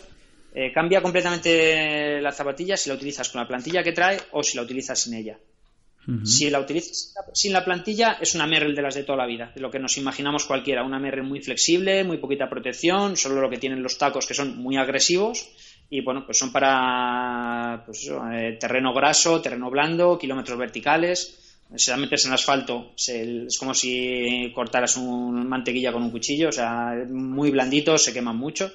Eh, 0.55 0.71
cambia 0.71 1.01
completamente 1.01 2.21
la 2.21 2.31
zapatilla 2.31 2.77
si 2.77 2.89
la 2.89 2.95
utilizas 2.95 3.29
con 3.29 3.41
la 3.41 3.47
plantilla 3.47 3.83
que 3.83 3.91
trae 3.91 4.19
o 4.31 4.43
si 4.43 4.55
la 4.55 4.63
utilizas 4.63 4.99
sin 4.99 5.15
ella. 5.15 5.37
Si 6.25 6.49
la 6.49 6.59
utilizas 6.59 7.15
sin 7.33 7.53
la 7.53 7.63
plantilla, 7.63 8.17
es 8.19 8.35
una 8.35 8.45
Merrell 8.45 8.75
de 8.75 8.81
las 8.81 8.95
de 8.95 9.03
toda 9.03 9.19
la 9.19 9.25
vida, 9.25 9.53
de 9.55 9.61
lo 9.61 9.71
que 9.71 9.79
nos 9.79 9.97
imaginamos 9.97 10.43
cualquiera. 10.43 10.83
Una 10.83 10.99
Merrell 10.99 11.23
muy 11.23 11.39
flexible, 11.39 12.03
muy 12.03 12.17
poquita 12.17 12.49
protección, 12.49 13.15
solo 13.15 13.39
lo 13.39 13.49
que 13.49 13.57
tienen 13.57 13.81
los 13.81 13.97
tacos 13.97 14.27
que 14.27 14.33
son 14.33 14.57
muy 14.57 14.75
agresivos 14.75 15.47
y 15.89 16.01
bueno, 16.01 16.25
pues 16.25 16.37
son 16.37 16.51
para 16.51 17.83
pues 17.85 18.11
eh, 18.33 18.57
terreno 18.59 18.93
graso, 18.93 19.41
terreno 19.41 19.69
blando, 19.69 20.17
kilómetros 20.17 20.57
verticales. 20.57 21.39
Si 21.75 21.89
la 21.89 21.97
metes 21.97 22.25
en 22.25 22.33
asfalto, 22.33 22.91
es 22.97 23.57
como 23.57 23.73
si 23.73 24.51
cortaras 24.53 24.97
un 24.97 25.47
mantequilla 25.47 25.91
con 25.91 26.03
un 26.03 26.11
cuchillo, 26.11 26.49
o 26.49 26.51
sea, 26.51 26.93
muy 27.09 27.49
blandito, 27.49 27.97
se 27.97 28.13
queman 28.13 28.37
mucho. 28.37 28.71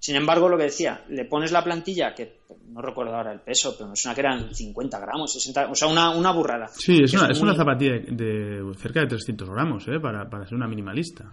Sin 0.00 0.16
embargo, 0.16 0.48
lo 0.48 0.56
que 0.56 0.64
decía, 0.64 1.04
le 1.10 1.26
pones 1.26 1.52
la 1.52 1.62
plantilla, 1.62 2.14
que 2.14 2.40
no 2.70 2.80
recuerdo 2.80 3.14
ahora 3.14 3.32
el 3.32 3.40
peso, 3.40 3.76
pero 3.78 3.92
es 3.92 4.02
una 4.06 4.14
que 4.14 4.20
eran 4.22 4.54
50 4.54 4.98
gramos, 4.98 5.30
60, 5.34 5.70
o 5.70 5.74
sea, 5.74 5.88
una, 5.88 6.10
una 6.10 6.32
burrada. 6.32 6.68
Sí, 6.68 7.00
es, 7.04 7.12
una, 7.12 7.28
es 7.28 7.38
una, 7.38 7.54
zapatilla 7.54 7.98
de, 8.08 8.62
cerca 8.78 9.00
de 9.00 9.08
300 9.08 9.50
gramos, 9.50 9.86
¿eh? 9.88 10.00
para, 10.00 10.28
para 10.30 10.46
ser 10.46 10.54
una 10.54 10.66
minimalista. 10.66 11.30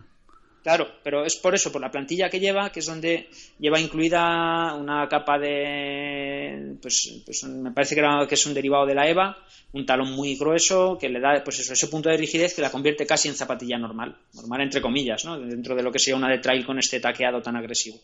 Claro, 0.63 0.85
pero 1.01 1.23
es 1.23 1.37
por 1.37 1.55
eso, 1.55 1.71
por 1.71 1.79
la 1.79 1.89
plantilla 1.89 2.29
que 2.29 2.41
lleva, 2.41 2.69
que 2.69 2.81
es 2.81 2.85
donde 2.85 3.29
lleva 3.57 3.79
incluida 3.79 4.73
una 4.73 5.07
capa 5.07 5.39
de, 5.39 6.75
pues, 6.81 7.21
pues 7.23 7.45
me 7.45 7.71
parece 7.71 7.95
que, 7.95 8.01
que, 8.27 8.35
es 8.35 8.45
un 8.45 8.53
derivado 8.53 8.85
de 8.85 8.93
la 8.93 9.07
EVA, 9.07 9.37
un 9.71 9.85
talón 9.85 10.11
muy 10.11 10.35
grueso 10.35 10.97
que 10.99 11.07
le 11.07 11.21
da, 11.21 11.41
pues 11.41 11.59
eso, 11.59 11.71
ese 11.71 11.87
punto 11.87 12.09
de 12.09 12.17
rigidez 12.17 12.53
que 12.53 12.61
la 12.61 12.69
convierte 12.69 13.05
casi 13.05 13.29
en 13.29 13.35
zapatilla 13.35 13.77
normal, 13.77 14.17
normal 14.33 14.59
entre 14.59 14.81
comillas, 14.81 15.23
¿no? 15.23 15.39
Dentro 15.39 15.73
de 15.73 15.83
lo 15.83 15.89
que 15.89 15.99
sería 15.99 16.17
una 16.17 16.29
de 16.29 16.39
trail 16.39 16.65
con 16.65 16.77
este 16.79 16.99
taqueado 16.99 17.41
tan 17.41 17.55
agresivo. 17.55 17.97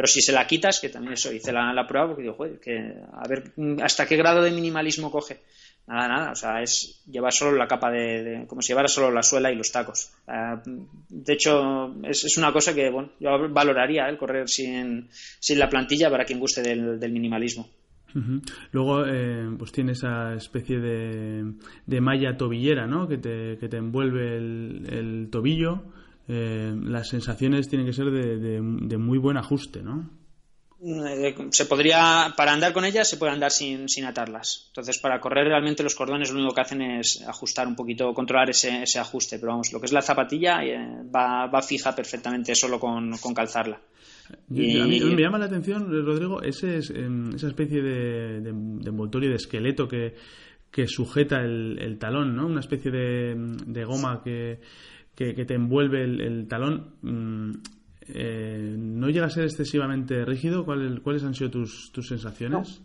Pero 0.00 0.08
si 0.08 0.22
se 0.22 0.32
la 0.32 0.46
quitas, 0.46 0.80
que 0.80 0.88
también 0.88 1.12
eso, 1.12 1.30
hice 1.30 1.52
la, 1.52 1.86
prueba 1.86 2.06
porque 2.06 2.22
digo, 2.22 2.32
joder, 2.32 2.58
que 2.58 2.94
a 3.12 3.28
ver 3.28 3.52
hasta 3.82 4.06
qué 4.06 4.16
grado 4.16 4.40
de 4.40 4.50
minimalismo 4.50 5.10
coge 5.10 5.40
nada, 5.86 6.08
nada, 6.08 6.32
o 6.32 6.34
sea, 6.34 6.62
es 6.62 7.02
llevar 7.06 7.34
solo 7.34 7.54
la 7.54 7.68
capa 7.68 7.90
de, 7.90 8.46
como 8.48 8.62
si 8.62 8.68
llevara 8.68 8.88
solo 8.88 9.10
la 9.10 9.22
suela 9.22 9.52
y 9.52 9.56
los 9.56 9.70
tacos. 9.70 10.10
de 11.10 11.32
hecho, 11.34 11.94
es, 12.04 12.38
una 12.38 12.50
cosa 12.50 12.74
que, 12.74 12.88
bueno, 12.88 13.10
yo 13.20 13.46
valoraría 13.50 14.08
el 14.08 14.16
correr 14.16 14.48
sin, 14.48 15.10
sin 15.38 15.58
la 15.58 15.68
plantilla 15.68 16.08
para 16.08 16.24
quien 16.24 16.40
guste 16.40 16.62
del, 16.62 17.12
minimalismo. 17.12 17.68
Luego, 18.72 19.04
eh, 19.04 19.50
pues 19.58 19.70
tiene 19.70 19.92
esa 19.92 20.32
especie 20.32 20.80
de, 20.80 21.44
de 21.84 22.00
malla 22.00 22.38
tobillera, 22.38 22.86
¿no? 22.86 23.06
Que 23.06 23.18
te, 23.18 23.58
que 23.58 23.68
te 23.68 23.76
envuelve 23.76 24.38
el, 24.38 25.28
tobillo. 25.30 25.82
Eh, 26.32 26.72
las 26.84 27.08
sensaciones 27.08 27.68
tienen 27.68 27.86
que 27.86 27.92
ser 27.92 28.10
de, 28.10 28.38
de 28.38 28.98
muy 28.98 29.18
buen 29.18 29.36
ajuste, 29.36 29.82
¿no? 29.82 30.20
Eh, 30.82 31.34
se 31.50 31.66
podría, 31.66 32.32
para 32.34 32.54
andar 32.54 32.72
con 32.72 32.86
ellas 32.86 33.06
se 33.08 33.18
puede 33.18 33.32
andar 33.32 33.50
sin, 33.50 33.86
sin, 33.86 34.06
atarlas. 34.06 34.64
Entonces, 34.68 34.98
para 34.98 35.20
correr 35.20 35.46
realmente 35.46 35.82
los 35.82 35.94
cordones 35.94 36.30
lo 36.30 36.38
único 36.38 36.54
que 36.54 36.60
hacen 36.62 36.80
es 36.80 37.22
ajustar 37.26 37.68
un 37.68 37.76
poquito, 37.76 38.14
controlar 38.14 38.48
ese, 38.48 38.84
ese 38.84 38.98
ajuste. 38.98 39.38
Pero 39.38 39.52
vamos, 39.52 39.72
lo 39.74 39.80
que 39.80 39.86
es 39.86 39.92
la 39.92 40.00
zapatilla 40.00 40.64
eh, 40.64 40.78
va, 41.14 41.48
va, 41.48 41.60
fija 41.60 41.94
perfectamente 41.94 42.54
solo 42.54 42.80
con, 42.80 43.12
calzarla. 43.34 43.78
Y, 44.48 44.80
a 44.80 44.84
mí 44.86 45.00
me 45.00 45.20
llama 45.20 45.38
la 45.38 45.46
atención, 45.46 45.86
Rodrigo, 46.06 46.40
ese 46.40 46.78
es, 46.78 46.88
em, 46.90 47.34
esa 47.34 47.48
especie 47.48 47.82
de, 47.82 48.40
de, 48.40 48.48
envoltorio, 48.48 49.28
de 49.28 49.36
esqueleto 49.36 49.86
que, 49.86 50.14
que 50.70 50.86
sujeta 50.86 51.42
el, 51.42 51.78
el, 51.78 51.98
talón, 51.98 52.34
¿no? 52.34 52.46
Una 52.46 52.60
especie 52.60 52.90
de, 52.90 53.34
de 53.66 53.84
goma 53.84 54.22
que, 54.24 54.60
que, 55.20 55.44
te 55.44 55.54
envuelve 55.54 56.02
el, 56.02 56.48
talón. 56.48 56.94
Mm, 57.02 57.52
eh, 58.14 58.74
¿no 58.78 59.10
llega 59.10 59.26
a 59.26 59.30
ser 59.30 59.44
excesivamente 59.44 60.24
rígido? 60.24 60.64
¿Cuáles, 60.64 61.24
han 61.24 61.34
sido 61.34 61.50
tus, 61.50 61.92
sensaciones? 62.08 62.80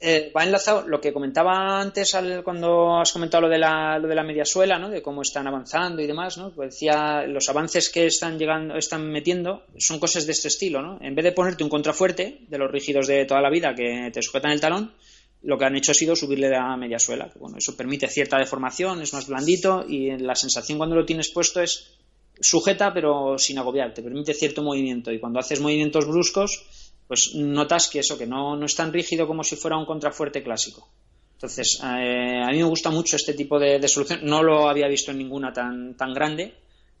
Eh, 0.00 0.32
va 0.34 0.42
enlazado 0.42 0.88
lo 0.88 1.00
que 1.00 1.12
comentaba 1.12 1.80
antes 1.80 2.16
cuando 2.42 2.98
has 2.98 3.12
comentado 3.12 3.42
lo 3.42 3.48
de 3.48 3.58
la, 3.58 3.98
lo 3.98 4.08
de 4.08 4.14
la 4.14 4.24
media 4.24 4.44
suela, 4.44 4.78
¿no? 4.78 4.88
de 4.88 5.00
cómo 5.00 5.22
están 5.22 5.46
avanzando 5.46 6.00
y 6.00 6.06
demás. 6.06 6.38
¿no? 6.38 6.50
Pues 6.50 6.70
decía, 6.70 7.24
los 7.26 7.48
avances 7.50 7.90
que 7.90 8.06
están 8.06 8.38
llegando, 8.38 8.76
están 8.76 9.06
metiendo 9.12 9.64
son 9.76 10.00
cosas 10.00 10.24
de 10.24 10.32
este 10.32 10.48
estilo. 10.48 10.80
¿no? 10.80 10.98
En 11.02 11.14
vez 11.14 11.24
de 11.24 11.32
ponerte 11.32 11.62
un 11.62 11.70
contrafuerte 11.70 12.46
de 12.48 12.58
los 12.58 12.70
rígidos 12.70 13.06
de 13.06 13.26
toda 13.26 13.42
la 13.42 13.50
vida 13.50 13.74
que 13.74 14.10
te 14.10 14.22
sujetan 14.22 14.52
el 14.52 14.60
talón, 14.60 14.92
lo 15.42 15.58
que 15.58 15.64
han 15.64 15.76
hecho 15.76 15.92
ha 15.92 15.94
sido 15.94 16.14
subirle 16.14 16.48
la 16.48 16.76
media 16.76 16.98
suela. 16.98 17.30
bueno, 17.38 17.58
eso 17.58 17.76
permite 17.76 18.08
cierta 18.08 18.38
deformación, 18.38 19.02
es 19.02 19.12
más 19.12 19.26
blandito 19.26 19.84
y 19.88 20.16
la 20.18 20.34
sensación 20.34 20.78
cuando 20.78 20.96
lo 20.96 21.04
tienes 21.04 21.30
puesto 21.30 21.60
es 21.60 21.94
sujeta 22.40 22.92
pero 22.92 23.38
sin 23.38 23.58
agobiar, 23.58 23.92
te 23.92 24.02
permite 24.02 24.34
cierto 24.34 24.62
movimiento 24.62 25.12
y 25.12 25.18
cuando 25.18 25.40
haces 25.40 25.60
movimientos 25.60 26.06
bruscos, 26.06 26.64
pues 27.06 27.34
notas 27.34 27.88
que 27.88 27.98
eso, 28.00 28.16
que 28.16 28.26
no, 28.26 28.56
no 28.56 28.66
es 28.66 28.74
tan 28.74 28.92
rígido 28.92 29.26
como 29.26 29.44
si 29.44 29.56
fuera 29.56 29.76
un 29.76 29.84
contrafuerte 29.84 30.42
clásico. 30.42 30.88
Entonces, 31.34 31.80
eh, 31.82 32.40
a 32.40 32.50
mí 32.52 32.58
me 32.58 32.64
gusta 32.64 32.90
mucho 32.90 33.16
este 33.16 33.34
tipo 33.34 33.58
de, 33.58 33.88
solución. 33.88 34.20
No 34.22 34.44
lo 34.44 34.68
había 34.68 34.86
visto 34.86 35.10
en 35.10 35.18
ninguna 35.18 35.52
tan, 35.52 35.96
tan 35.96 36.14
grande, 36.14 36.54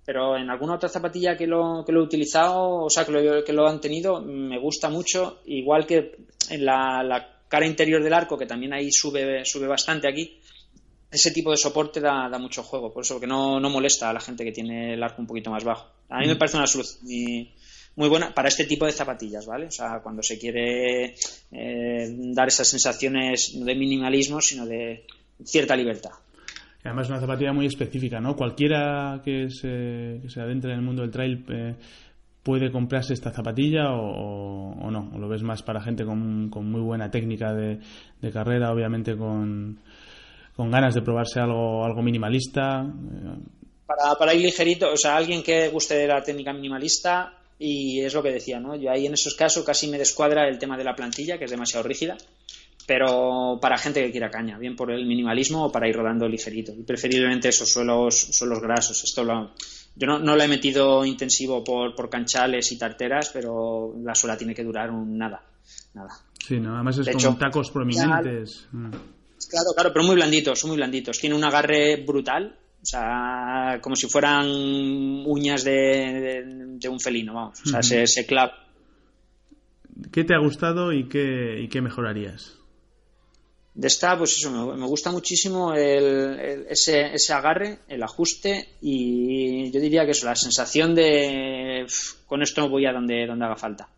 pero 0.04 0.36
en 0.36 0.50
alguna 0.50 0.74
otra 0.74 0.88
zapatilla 0.88 1.36
que 1.36 1.46
lo, 1.46 1.84
que 1.86 1.92
lo 1.92 2.00
he 2.00 2.02
utilizado, 2.02 2.82
o 2.82 2.90
sea, 2.90 3.04
que 3.04 3.12
lo, 3.12 3.44
que 3.44 3.52
lo 3.52 3.68
han 3.68 3.80
tenido, 3.80 4.20
me 4.20 4.58
gusta 4.58 4.88
mucho. 4.88 5.38
Igual 5.44 5.86
que 5.86 6.16
en 6.50 6.64
la, 6.64 7.04
la 7.04 7.31
cara 7.52 7.66
interior 7.66 8.02
del 8.02 8.14
arco, 8.14 8.38
que 8.38 8.46
también 8.46 8.72
ahí 8.72 8.90
sube, 8.90 9.44
sube 9.44 9.66
bastante 9.66 10.08
aquí, 10.08 10.40
ese 11.10 11.32
tipo 11.32 11.50
de 11.50 11.58
soporte 11.58 12.00
da, 12.00 12.38
mucho 12.38 12.62
juego, 12.62 12.90
por 12.90 13.02
eso 13.02 13.20
que 13.20 13.26
no, 13.26 13.60
molesta 13.60 14.08
a 14.08 14.12
la 14.14 14.20
gente 14.20 14.42
que 14.42 14.52
tiene 14.52 14.94
el 14.94 15.02
arco 15.02 15.20
un 15.20 15.26
poquito 15.26 15.50
más 15.50 15.62
bajo. 15.62 15.86
A 16.08 16.20
mí 16.20 16.28
me 16.28 16.34
mm. 16.34 16.38
parece 16.38 16.56
una 16.56 16.66
solución 16.66 17.06
muy, 17.94 18.08
buena 18.08 18.32
para 18.32 18.48
este 18.48 18.64
tipo 18.64 18.86
de 18.86 18.92
zapatillas, 18.92 19.44
¿vale? 19.44 19.66
O 19.66 19.70
sea, 19.70 20.00
cuando 20.02 20.22
se 20.22 20.38
quiere 20.38 21.14
eh, 21.50 22.16
dar 22.32 22.48
esas 22.48 22.68
sensaciones 22.68 23.54
no 23.54 23.66
de 23.66 23.74
minimalismo, 23.74 24.40
sino 24.40 24.64
de 24.64 25.04
cierta 25.44 25.76
libertad. 25.76 26.12
Además 26.82 27.04
es 27.04 27.10
una 27.10 27.20
zapatilla 27.20 27.52
muy 27.52 27.66
específica, 27.66 28.18
¿no? 28.18 28.34
Cualquiera 28.34 29.20
que 29.22 29.50
se, 29.50 30.20
que 30.22 30.30
se 30.30 30.40
adentre 30.40 30.72
en 30.72 30.78
el 30.78 30.84
mundo 30.86 31.02
del 31.02 31.10
trail 31.10 31.44
eh, 31.50 31.74
puede 32.42 32.72
comprarse 32.72 33.14
esta 33.14 33.30
zapatilla 33.30 33.92
o, 33.92 34.90
no, 34.90 35.10
o 35.14 35.18
lo 35.18 35.28
ves 35.28 35.42
más 35.42 35.62
para 35.62 35.80
gente 35.80 36.04
con, 36.04 36.48
muy 36.50 36.80
buena 36.80 37.10
técnica 37.10 37.52
de 37.52 37.78
carrera, 38.32 38.72
obviamente 38.72 39.16
con 39.16 39.78
ganas 40.56 40.94
de 40.94 41.02
probarse 41.02 41.40
algo, 41.40 41.84
algo 41.84 42.02
minimalista. 42.02 42.86
Para, 43.86 44.14
para 44.18 44.34
ir 44.34 44.42
ligerito, 44.42 44.92
o 44.92 44.96
sea, 44.96 45.16
alguien 45.16 45.42
que 45.42 45.68
guste 45.68 45.94
de 45.94 46.06
la 46.06 46.22
técnica 46.22 46.52
minimalista, 46.52 47.34
y 47.58 48.00
es 48.00 48.14
lo 48.14 48.22
que 48.22 48.32
decía, 48.32 48.58
¿no? 48.58 48.74
Yo 48.76 48.90
ahí 48.90 49.06
en 49.06 49.14
esos 49.14 49.34
casos 49.34 49.64
casi 49.64 49.88
me 49.88 49.98
descuadra 49.98 50.48
el 50.48 50.58
tema 50.58 50.76
de 50.76 50.84
la 50.84 50.94
plantilla, 50.94 51.38
que 51.38 51.44
es 51.44 51.50
demasiado 51.50 51.86
rígida, 51.86 52.16
pero 52.86 53.58
para 53.60 53.78
gente 53.78 54.02
que 54.02 54.10
quiera 54.10 54.30
caña, 54.30 54.58
bien 54.58 54.74
por 54.74 54.90
el 54.90 55.06
minimalismo 55.06 55.66
o 55.66 55.72
para 55.72 55.88
ir 55.88 55.94
rodando 55.94 56.28
ligerito. 56.28 56.72
Y 56.72 56.82
preferiblemente 56.82 57.48
esos 57.48 57.70
suelos, 57.70 58.16
suelos 58.32 58.60
grasos. 58.60 59.04
Esto 59.04 59.22
lo, 59.22 59.52
yo 59.94 60.06
no, 60.06 60.18
no 60.18 60.36
lo 60.36 60.42
he 60.42 60.48
metido 60.48 61.04
intensivo 61.04 61.62
por, 61.62 61.94
por 61.94 62.08
canchales 62.08 62.70
y 62.72 62.78
tarteras, 62.78 63.30
pero 63.32 63.94
la 64.02 64.14
suela 64.14 64.36
tiene 64.36 64.54
que 64.54 64.64
durar 64.64 64.90
un 64.90 65.18
nada. 65.18 65.42
nada. 65.94 66.10
Sí, 66.38 66.58
no, 66.58 66.74
además 66.74 66.98
es 66.98 67.24
con 67.24 67.38
tacos 67.38 67.70
prominentes. 67.70 68.68
Mm. 68.72 68.90
Claro, 69.50 69.70
claro, 69.74 69.92
pero 69.92 70.04
muy 70.04 70.14
blanditos, 70.14 70.58
son 70.58 70.70
muy 70.70 70.76
blanditos. 70.76 71.18
Tiene 71.18 71.36
un 71.36 71.44
agarre 71.44 71.96
brutal, 71.96 72.56
o 72.82 72.86
sea, 72.86 73.78
como 73.80 73.96
si 73.96 74.08
fueran 74.08 74.46
uñas 74.46 75.64
de, 75.64 76.78
un 76.88 77.00
felino, 77.00 77.34
vamos. 77.34 77.60
O 77.64 77.68
sea, 77.68 77.82
se, 77.82 78.06
se 78.06 78.24
clava. 78.24 78.66
¿Qué 80.10 80.24
te 80.24 80.34
ha 80.34 80.38
gustado 80.38 80.92
y 80.92 81.08
qué, 81.08 81.60
y 81.60 81.68
qué 81.68 81.82
mejorarías? 81.82 82.61
De 83.74 83.88
esta, 83.88 84.18
pues 84.18 84.36
eso, 84.36 84.50
me, 84.50 84.86
gusta 84.86 85.10
muchísimo 85.10 85.72
el, 85.72 86.66
ese, 86.68 87.14
ese 87.14 87.32
agarre, 87.32 87.78
el 87.88 88.02
ajuste 88.02 88.68
y 88.82 89.70
yo 89.70 89.80
diría 89.80 90.04
que 90.04 90.10
eso, 90.10 90.26
la 90.26 90.36
sensación 90.36 90.94
de 90.94 91.86
con 92.26 92.42
esto 92.42 92.68
voy 92.68 92.84
a 92.84 92.92
donde, 92.92 93.26
donde 93.26 93.44
haga 93.46 93.56
falta 93.56 93.88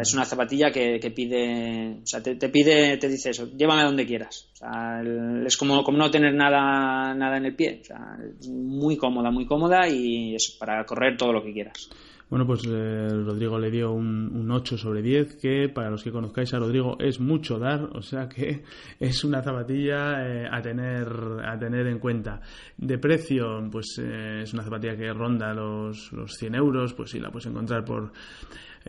es 0.00 0.12
una 0.12 0.24
zapatilla 0.24 0.70
que, 0.70 1.12
pide, 1.14 2.00
o 2.02 2.06
sea, 2.06 2.22
te, 2.22 2.48
pide, 2.48 2.96
te 2.96 3.08
dice 3.08 3.30
eso, 3.30 3.48
llévame 3.56 3.82
a 3.82 3.86
donde 3.86 4.06
quieras. 4.06 4.48
O 4.54 4.56
sea, 4.56 5.02
es 5.46 5.56
como, 5.56 5.84
como 5.84 5.98
no 5.98 6.10
tener 6.10 6.34
nada, 6.34 7.14
nada 7.14 7.36
en 7.36 7.46
el 7.46 7.54
pie. 7.54 7.80
O 7.80 7.84
sea, 7.84 8.18
muy 8.48 8.96
cómoda, 8.96 9.30
muy 9.30 9.46
cómoda 9.46 9.88
y 9.88 10.34
es 10.34 10.56
para 10.58 10.84
correr 10.84 11.16
todo 11.16 11.32
lo 11.32 11.42
que 11.42 11.52
quieras. 11.52 11.88
Bueno, 12.30 12.46
pues 12.46 12.62
eh, 12.66 13.08
Rodrigo 13.08 13.58
le 13.58 13.70
dio 13.70 13.92
un, 13.92 14.30
un, 14.34 14.50
8 14.50 14.76
sobre 14.76 15.00
10, 15.00 15.36
que 15.36 15.70
para 15.70 15.88
los 15.88 16.02
que 16.02 16.12
conozcáis 16.12 16.52
a 16.52 16.58
Rodrigo 16.58 16.98
es 17.00 17.20
mucho 17.20 17.58
dar, 17.58 17.84
o 17.94 18.02
sea 18.02 18.28
que 18.28 18.64
es 19.00 19.24
una 19.24 19.42
zapatilla 19.42 20.26
eh, 20.26 20.46
a, 20.50 20.60
tener, 20.60 21.08
a 21.42 21.58
tener 21.58 21.86
en 21.86 21.98
cuenta. 21.98 22.40
De 22.76 22.98
precio, 22.98 23.66
pues 23.70 23.98
eh, 24.02 24.42
es 24.42 24.52
una 24.52 24.62
zapatilla 24.62 24.94
que 24.94 25.10
ronda 25.12 25.54
los, 25.54 26.12
los 26.12 26.34
100 26.34 26.54
euros, 26.54 26.92
pues 26.92 27.10
sí, 27.10 27.18
la 27.18 27.30
puedes 27.30 27.46
encontrar 27.46 27.82
por 27.84 28.12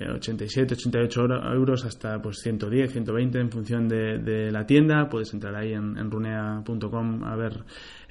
87, 0.07 0.75
88 0.75 1.25
euros 1.53 1.83
hasta 1.85 2.21
pues 2.21 2.39
110, 2.39 2.91
120 2.91 3.39
en 3.39 3.51
función 3.51 3.87
de, 3.87 4.49
la 4.51 4.65
tienda. 4.65 5.09
Puedes 5.09 5.33
entrar 5.33 5.55
ahí 5.55 5.73
en, 5.73 6.09
runea.com 6.09 7.23
a 7.23 7.35
ver 7.35 7.63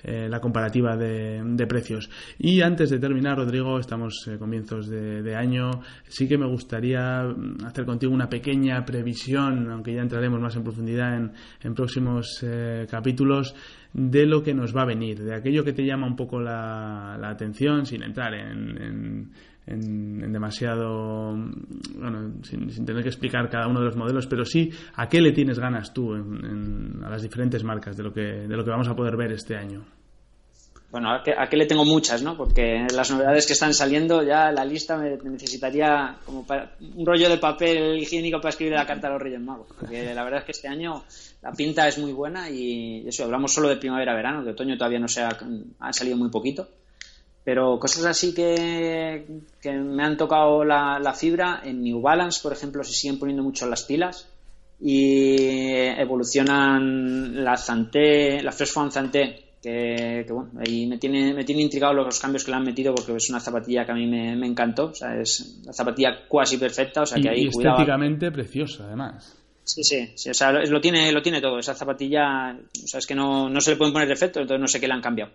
eh, 0.02 0.28
la 0.28 0.40
comparativa 0.40 0.96
de, 0.96 1.66
precios. 1.68 2.08
Y 2.38 2.60
antes 2.60 2.90
de 2.90 2.98
terminar, 2.98 3.36
Rodrigo, 3.36 3.78
estamos 3.78 4.26
en 4.26 4.38
comienzos 4.38 4.88
de, 4.88 5.34
año. 5.34 5.70
Sí 6.06 6.28
que 6.28 6.38
me 6.38 6.46
gustaría 6.46 7.22
mm, 7.24 7.64
hacer 7.64 7.84
contigo 7.84 8.12
una 8.12 8.28
pequeña 8.28 8.84
previsión, 8.84 9.70
aunque 9.70 9.94
ya 9.94 10.02
entraremos 10.02 10.40
más 10.40 10.56
en 10.56 10.62
profundidad 10.62 11.16
en, 11.62 11.74
próximos 11.74 12.40
eh, 12.42 12.86
capítulos 12.90 13.54
de 13.92 14.26
lo 14.26 14.42
que 14.42 14.54
nos 14.54 14.76
va 14.76 14.82
a 14.82 14.86
venir, 14.86 15.22
de 15.22 15.34
aquello 15.34 15.64
que 15.64 15.72
te 15.72 15.84
llama 15.84 16.06
un 16.06 16.16
poco 16.16 16.40
la, 16.40 17.14
atención, 17.28 17.86
sin 17.86 18.02
entrar 18.02 18.34
en, 18.34 18.82
en, 18.82 19.30
demasiado, 19.76 21.32
bueno, 21.96 22.32
sin, 22.42 22.84
tener 22.86 23.02
que 23.02 23.08
explicar 23.08 23.50
cada 23.50 23.68
uno 23.68 23.80
de 23.80 23.86
los 23.86 23.96
modelos, 23.96 24.26
pero 24.26 24.44
sí 24.44 24.70
a 24.94 25.08
qué 25.08 25.20
le 25.20 25.32
tienes 25.32 25.58
ganas 25.58 25.92
tú 25.92 26.14
a 26.14 27.10
las 27.10 27.22
diferentes 27.22 27.62
marcas 27.64 27.96
de 27.96 28.02
lo, 28.02 28.12
que, 28.12 28.20
de 28.20 28.56
lo 28.56 28.64
que 28.64 28.70
vamos 28.70 28.88
a 28.88 28.96
poder 28.96 29.16
ver 29.16 29.32
este 29.32 29.56
año. 29.56 29.84
Bueno, 30.90 31.12
a 31.12 31.22
qué, 31.22 31.56
le 31.58 31.66
tengo 31.66 31.84
muchas, 31.84 32.22
¿no? 32.22 32.34
Porque 32.34 32.86
las 32.94 33.10
novedades 33.10 33.46
que 33.46 33.52
están 33.52 33.74
saliendo, 33.74 34.22
ya 34.22 34.50
la 34.50 34.64
lista 34.64 34.96
me 34.96 35.18
necesitaría 35.18 36.16
como 36.24 36.46
un 36.96 37.04
rollo 37.04 37.28
de 37.28 37.36
papel 37.36 37.98
higiénico 37.98 38.38
para 38.38 38.48
escribir 38.50 38.72
la 38.72 38.86
carta 38.86 39.08
a 39.08 39.10
los 39.10 39.20
Reyes 39.20 39.40
Magos. 39.40 39.68
Porque 39.78 40.14
la 40.14 40.24
verdad 40.24 40.40
es 40.40 40.44
que 40.46 40.52
este 40.52 40.66
año 40.66 41.04
la 41.42 41.52
pinta 41.52 41.86
es 41.86 41.98
muy 41.98 42.14
buena 42.14 42.48
y 42.48 43.06
eso, 43.06 43.24
hablamos 43.24 43.52
solo 43.52 43.68
de 43.68 43.76
primavera-verano, 43.76 44.42
de 44.42 44.52
otoño 44.52 44.78
todavía 44.78 44.98
no 44.98 45.08
se 45.08 45.20
ha, 45.20 45.36
ha 45.78 45.92
salido 45.92 46.16
muy 46.16 46.30
poquito 46.30 46.66
Pero 47.48 47.78
cosas 47.78 48.04
así 48.04 48.34
que, 48.34 49.24
que 49.62 49.72
me 49.72 50.04
han 50.04 50.18
tocado 50.18 50.62
la, 50.64 50.98
la, 50.98 51.14
fibra, 51.14 51.62
en 51.64 51.82
New 51.82 51.98
Balance, 51.98 52.40
por 52.42 52.52
ejemplo, 52.52 52.84
se 52.84 52.92
siguen 52.92 53.18
poniendo 53.18 53.42
mucho 53.42 53.66
las 53.66 53.84
pilas 53.84 54.28
y 54.78 55.34
evolucionan 55.96 57.42
la 57.42 57.56
Zante, 57.56 58.42
la 58.42 58.52
Fresh 58.52 58.70
Foam 58.70 58.90
Zante, 58.90 59.54
que, 59.62 60.26
bueno, 60.28 60.50
ahí 60.60 60.84
me 60.86 60.98
tiene, 60.98 61.32
me 61.32 61.42
tiene 61.44 61.62
intrigado 61.62 61.94
los 61.94 62.20
cambios 62.20 62.44
que 62.44 62.50
le 62.50 62.58
han 62.58 62.64
metido 62.64 62.94
porque 62.94 63.16
es 63.16 63.30
una 63.30 63.40
zapatilla 63.40 63.86
que 63.86 63.92
a 63.92 63.94
mí 63.94 64.06
me, 64.06 64.36
me 64.36 64.46
encantó, 64.46 64.88
o 64.88 64.94
sea, 64.94 65.18
es 65.18 65.62
la 65.64 65.72
zapatilla 65.72 66.28
cuasi 66.28 66.58
perfecta, 66.58 67.00
o 67.00 67.06
sea 67.06 67.18
que 67.18 67.30
ahí 67.30 67.44
y 67.44 67.48
estéticamente 67.48 68.30
preciosa 68.30 68.84
además. 68.88 69.38
Sí, 69.64 69.82
sí, 69.82 70.12
sí, 70.16 70.28
o 70.28 70.34
sea, 70.34 70.52
lo, 70.52 70.80
tiene, 70.82 71.10
lo 71.12 71.22
tiene 71.22 71.40
todo, 71.40 71.58
esa 71.58 71.74
zapatilla, 71.74 72.58
o 72.84 72.86
sea, 72.86 72.98
es 72.98 73.06
que 73.06 73.14
no, 73.14 73.48
no 73.48 73.62
se 73.62 73.70
le 73.70 73.78
pueden 73.78 73.94
poner 73.94 74.08
defectos, 74.08 74.42
entonces 74.42 74.60
no 74.60 74.68
sé 74.68 74.78
qué 74.78 74.86
le 74.86 74.92
han 74.92 75.00
cambiado. 75.00 75.32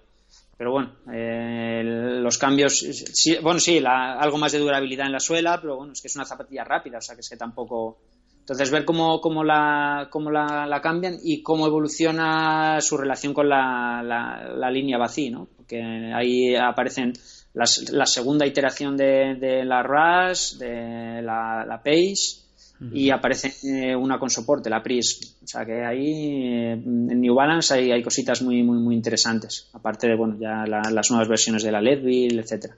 Pero 0.63 0.71
bueno, 0.71 0.93
eh, 1.11 1.81
los 1.83 2.37
cambios, 2.37 2.79
sí, 2.79 3.35
bueno, 3.41 3.59
sí, 3.59 3.83
algo 3.85 4.37
más 4.37 4.53
de 4.53 4.59
durabilidad 4.59 5.07
en 5.07 5.11
la 5.11 5.19
suela, 5.19 5.59
pero 5.59 5.75
bueno, 5.75 5.91
es 5.91 6.01
que 6.01 6.07
es 6.07 6.15
una 6.15 6.23
zapatilla 6.23 6.63
rápida, 6.63 6.99
o 6.99 7.01
sea, 7.01 7.15
que 7.15 7.19
es 7.19 7.27
que 7.27 7.35
tampoco, 7.35 7.97
entonces, 8.39 8.71
ver 8.71 8.85
cómo, 8.85 9.19
cómo, 9.19 9.43
la, 9.43 10.07
cómo 10.09 10.31
la, 10.31 10.65
la, 10.65 10.79
cambian 10.79 11.17
y 11.21 11.43
cómo 11.43 11.67
evoluciona 11.67 12.79
su 12.79 12.95
relación 12.95 13.33
con 13.33 13.49
la, 13.49 14.01
la, 14.01 14.71
línea 14.71 14.97
vacía, 14.97 15.31
¿no? 15.31 15.49
Porque 15.53 15.83
ahí 16.15 16.55
aparecen 16.55 17.11
las, 17.53 17.91
la 17.91 18.05
segunda 18.05 18.47
iteración 18.47 18.95
de, 18.95 19.65
la 19.65 19.83
RAS, 19.83 20.57
de 20.59 21.21
la, 21.21 21.65
la 21.67 21.83
Page, 21.83 22.42
y 22.91 23.09
aparece 23.09 23.53
eh, 23.63 23.95
una 23.95 24.19
con 24.19 24.29
soporte, 24.29 24.69
la 24.69 24.83
PRIS. 24.83 25.37
O 25.43 25.47
sea 25.47 25.65
que 25.65 25.85
ahí 25.85 26.43
eh, 26.43 26.71
en 26.73 27.21
New 27.21 27.35
Balance 27.35 27.73
hay, 27.73 27.91
hay, 27.91 28.03
cositas 28.03 28.41
muy, 28.41 28.63
muy, 28.63 28.79
muy 28.79 28.95
interesantes. 28.95 29.69
Aparte 29.73 30.07
de, 30.07 30.15
bueno, 30.15 30.37
ya 30.39 30.65
las 30.65 31.11
nuevas 31.11 31.27
versiones 31.27 31.63
de 31.63 31.71
la 31.71 31.81
Leadville, 31.81 32.39
etcétera. 32.39 32.75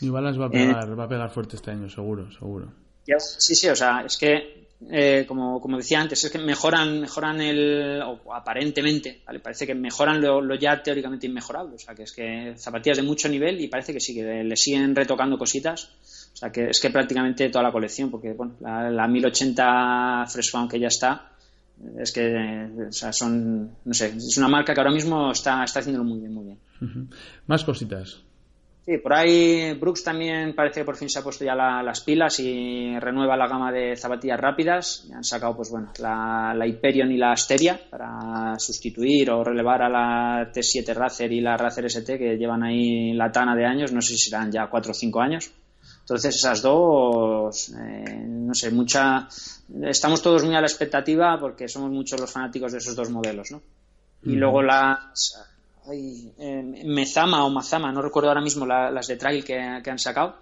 New 0.00 0.12
Balance 0.12 0.38
va 0.38 0.46
a 0.46 0.50
pegar, 0.50 0.98
va 0.98 1.04
a 1.04 1.08
pegar 1.08 1.30
fuerte 1.30 1.56
este 1.56 1.70
año, 1.70 1.88
seguro, 1.88 2.30
seguro. 2.30 2.72
Sí, 3.18 3.54
sí, 3.54 3.68
o 3.68 3.74
sea, 3.74 4.02
es 4.04 4.16
que 4.16 4.68
eh, 4.90 5.24
como, 5.26 5.60
como, 5.60 5.76
decía 5.76 6.00
antes, 6.00 6.22
es 6.22 6.30
que 6.30 6.38
mejoran, 6.38 7.00
mejoran 7.00 7.40
el, 7.40 8.00
o 8.02 8.32
aparentemente, 8.32 9.22
¿vale? 9.26 9.40
parece 9.40 9.66
que 9.66 9.74
mejoran 9.74 10.20
lo, 10.20 10.54
ya 10.54 10.80
teóricamente 10.82 11.26
inmejorable. 11.26 11.74
O 11.74 11.78
sea, 11.78 11.94
que 11.94 12.04
es 12.04 12.12
que 12.12 12.54
zapatillas 12.56 12.98
de 12.98 13.02
mucho 13.02 13.28
nivel 13.28 13.60
y 13.60 13.68
parece 13.68 13.92
que 13.92 14.00
sí, 14.00 14.14
que 14.14 14.44
le, 14.44 14.56
siguen 14.56 14.94
retocando 14.94 15.36
cositas. 15.36 15.90
O 16.38 16.40
sea, 16.40 16.52
que 16.52 16.70
es 16.70 16.78
que 16.78 16.90
prácticamente 16.90 17.48
toda 17.48 17.64
la 17.64 17.72
colección, 17.72 18.12
porque 18.12 18.32
bueno, 18.32 18.54
la, 18.60 19.08
1080 19.08 20.24
Fresh 20.28 20.52
Found 20.52 20.70
que 20.70 20.78
ya 20.78 20.86
está, 20.86 21.32
es 21.98 22.12
que 22.12 22.68
o 22.88 22.92
sea, 22.92 23.12
son, 23.12 23.72
no 23.84 23.92
sé, 23.92 24.14
es 24.16 24.38
una 24.38 24.46
marca 24.46 24.72
que 24.72 24.78
ahora 24.78 24.92
mismo 24.92 25.32
está, 25.32 25.64
está 25.64 25.80
haciéndolo 25.80 26.04
muy 26.04 26.20
bien, 26.20 26.32
muy 26.32 26.44
bien. 26.44 27.08
Más 27.48 27.64
cositas. 27.64 28.22
Sí, 28.86 28.98
por 28.98 29.14
ahí 29.14 29.72
Brooks 29.72 30.04
también 30.04 30.54
parece 30.54 30.82
que 30.82 30.84
por 30.84 30.96
fin 30.96 31.08
se 31.08 31.18
ha 31.18 31.24
puesto 31.24 31.44
ya 31.44 31.56
las 31.56 32.00
pilas 32.02 32.38
y 32.38 32.96
renueva 33.00 33.36
la 33.36 33.48
gama 33.48 33.72
de 33.72 33.96
zapatillas 33.96 34.38
rápidas. 34.38 35.10
han 35.12 35.24
sacado, 35.24 35.56
pues 35.56 35.70
bueno, 35.72 35.90
la, 35.98 36.54
la, 36.56 36.68
Hyperion 36.68 37.10
y 37.10 37.16
la 37.16 37.32
Asteria 37.32 37.80
para 37.90 38.56
sustituir 38.60 39.28
o 39.32 39.42
relevar 39.42 39.82
a 39.82 39.88
la 39.88 40.52
T7 40.52 40.94
Racer 40.94 41.32
y 41.32 41.40
la 41.40 41.56
Racer 41.56 41.86
ST 41.86 42.16
que 42.16 42.36
llevan 42.36 42.62
ahí 42.62 43.12
la 43.12 43.32
tana 43.32 43.56
de 43.56 43.66
años, 43.66 43.92
no 43.92 44.00
sé 44.00 44.14
si 44.14 44.30
serán 44.30 44.52
ya 44.52 44.68
4 44.68 44.92
o 44.92 44.94
5 44.94 45.20
años. 45.20 45.52
Entonces 46.08 46.36
esas 46.36 46.62
dos, 46.62 47.68
eh, 47.68 48.24
no 48.26 48.54
sé, 48.54 48.70
mucha, 48.70 49.28
estamos 49.82 50.22
todos 50.22 50.42
muy 50.42 50.54
a 50.56 50.60
la 50.62 50.66
expectativa 50.66 51.38
porque 51.38 51.68
somos 51.68 51.90
muchos 51.90 52.18
los 52.18 52.32
fanáticos 52.32 52.72
de 52.72 52.78
esos 52.78 52.96
dos 52.96 53.10
modelos, 53.10 53.50
¿no? 53.50 53.60
Y 54.22 54.30
luego 54.36 54.62
las 54.62 55.36
eh, 55.92 56.82
Mezama 56.86 57.44
o 57.44 57.50
Mazama, 57.50 57.92
no 57.92 58.00
recuerdo 58.00 58.30
ahora 58.30 58.40
mismo 58.40 58.64
las 58.64 59.06
de 59.06 59.16
trail 59.18 59.44
que, 59.44 59.58
han 59.58 59.98
sacado, 59.98 60.36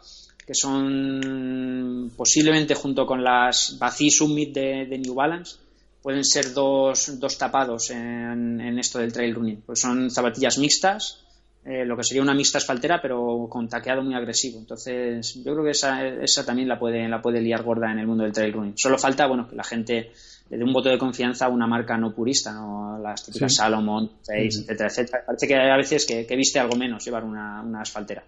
que 0.46 0.54
son 0.54 2.12
posiblemente 2.16 2.76
junto 2.76 3.04
con 3.04 3.24
las 3.24 3.76
Bací 3.76 4.08
Summit 4.08 4.54
de, 4.54 4.98
New 4.98 5.14
Balance, 5.14 5.56
pueden 6.00 6.24
ser 6.24 6.54
dos, 6.54 7.18
dos 7.18 7.36
tapados 7.38 7.90
en, 7.90 8.78
esto 8.78 9.00
del 9.00 9.12
trail 9.12 9.34
running. 9.34 9.62
Pues 9.66 9.80
son 9.80 10.12
zapatillas 10.12 10.58
mixtas, 10.58 11.25
eh, 11.68 11.84
lo 11.84 11.96
que 11.96 12.04
sería 12.04 12.22
una 12.22 12.32
mixta 12.32 12.58
asfaltera, 12.58 13.00
pero 13.02 13.48
con 13.50 13.68
taqueado 13.68 14.00
muy 14.00 14.14
agresivo. 14.14 14.60
Entonces, 14.60 15.34
yo 15.44 15.52
creo 15.52 15.64
que 15.64 15.72
esa, 15.72 16.06
esa 16.06 16.46
también 16.46 16.68
la 16.68 16.78
puede, 16.78 17.08
la 17.08 17.20
puede 17.20 17.40
liar 17.40 17.64
gorda 17.64 17.90
en 17.90 17.98
el 17.98 18.06
mundo 18.06 18.22
del 18.22 18.32
trail 18.32 18.52
running. 18.52 18.78
Solo 18.78 18.98
falta, 18.98 19.26
bueno, 19.26 19.48
que 19.48 19.56
la 19.56 19.64
gente 19.64 20.12
le 20.48 20.58
dé 20.58 20.62
un 20.62 20.72
voto 20.72 20.88
de 20.88 20.96
confianza 20.96 21.46
a 21.46 21.48
una 21.48 21.66
marca 21.66 21.98
no 21.98 22.14
purista, 22.14 22.52
¿no? 22.52 23.00
las 23.02 23.24
típicas 23.24 23.56
Salomon, 23.56 24.10
Face, 24.24 24.60
etcétera, 24.60 24.88
etcétera. 24.88 25.24
Parece 25.26 25.48
que 25.48 25.54
a 25.56 25.76
veces 25.76 26.06
que, 26.06 26.36
viste 26.36 26.60
algo 26.60 26.76
menos 26.76 27.04
llevar 27.04 27.24
una, 27.24 27.60
una 27.62 27.80
asfaltera. 27.80 28.22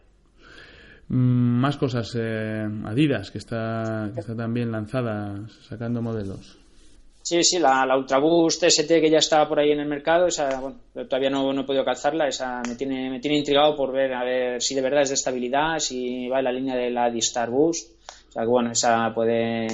Mm, 1.06 1.60
más 1.60 1.76
cosas. 1.76 2.12
Eh, 2.18 2.68
Adidas, 2.86 3.30
que 3.30 3.38
está, 3.38 4.10
que 4.14 4.20
está 4.20 4.34
también 4.34 4.72
lanzada, 4.72 5.46
sacando 5.68 6.02
modelos. 6.02 6.58
Sí, 7.28 7.44
sí, 7.44 7.58
la, 7.58 7.84
la 7.84 7.94
Ultraboost 7.98 8.62
ST 8.62 9.02
que 9.02 9.10
ya 9.10 9.18
estaba 9.18 9.46
por 9.46 9.60
ahí 9.60 9.70
en 9.70 9.80
el 9.80 9.86
mercado, 9.86 10.28
esa, 10.28 10.60
bueno, 10.60 10.78
todavía 10.94 11.28
no, 11.28 11.52
no, 11.52 11.60
he 11.60 11.64
podido 11.64 11.84
calzarla, 11.84 12.26
esa 12.26 12.62
me 12.66 12.74
tiene, 12.74 13.10
me 13.10 13.20
tiene 13.20 13.36
intrigado 13.36 13.76
por 13.76 13.92
ver 13.92 14.14
a 14.14 14.24
ver 14.24 14.62
si 14.62 14.74
de 14.74 14.80
verdad 14.80 15.02
es 15.02 15.10
de 15.10 15.16
estabilidad, 15.16 15.78
si 15.78 16.26
va 16.26 16.38
en 16.38 16.44
la 16.44 16.52
línea 16.52 16.74
de 16.74 16.88
la 16.88 17.10
D-Star 17.10 17.50
Boost. 17.50 17.90
O 18.30 18.32
sea 18.32 18.44
que 18.44 18.48
bueno, 18.48 18.72
esa 18.72 19.12
puede, 19.14 19.66